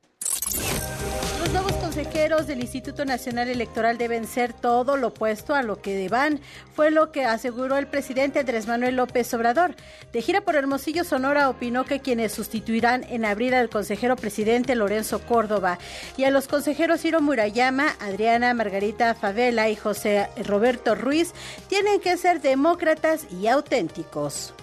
[1.91, 6.39] Consejeros del Instituto Nacional Electoral deben ser todo lo opuesto a lo que van,
[6.73, 9.75] fue lo que aseguró el presidente Andrés Manuel López Obrador.
[10.13, 15.19] De gira por Hermosillo, Sonora, opinó que quienes sustituirán en abril al consejero presidente Lorenzo
[15.19, 15.79] Córdoba
[16.15, 21.33] y a los consejeros Ciro Murayama, Adriana Margarita Favela y José Roberto Ruiz
[21.67, 24.53] tienen que ser demócratas y auténticos.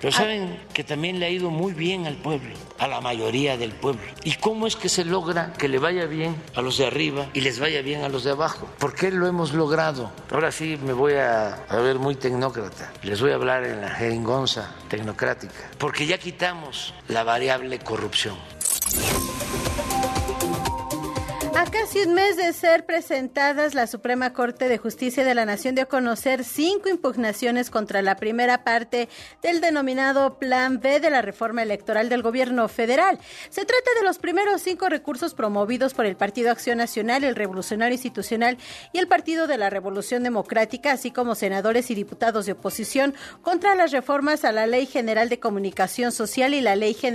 [0.00, 3.72] Pero saben que también le ha ido muy bien al pueblo, a la mayoría del
[3.72, 4.02] pueblo.
[4.22, 7.40] ¿Y cómo es que se logra que le vaya bien a los de arriba y
[7.40, 8.68] les vaya bien a los de abajo?
[8.78, 10.12] ¿Por qué lo hemos logrado?
[10.30, 12.92] Ahora sí me voy a, a ver muy tecnócrata.
[13.02, 15.70] Les voy a hablar en la jeringonza tecnocrática.
[15.78, 18.36] Porque ya quitamos la variable corrupción.
[21.58, 25.74] A casi un mes de ser presentadas, la Suprema Corte de Justicia de la Nación
[25.74, 29.08] dio a conocer cinco impugnaciones contra la primera parte
[29.42, 33.18] del denominado Plan B de la reforma electoral del gobierno federal.
[33.50, 37.94] Se trata de los primeros cinco recursos promovidos por el Partido Acción Nacional, el Revolucionario
[37.94, 38.56] Institucional
[38.92, 43.74] y el Partido de la Revolución Democrática, así como senadores y diputados de oposición contra
[43.74, 46.98] las reformas a la Ley General de Comunicación Social y la Ley General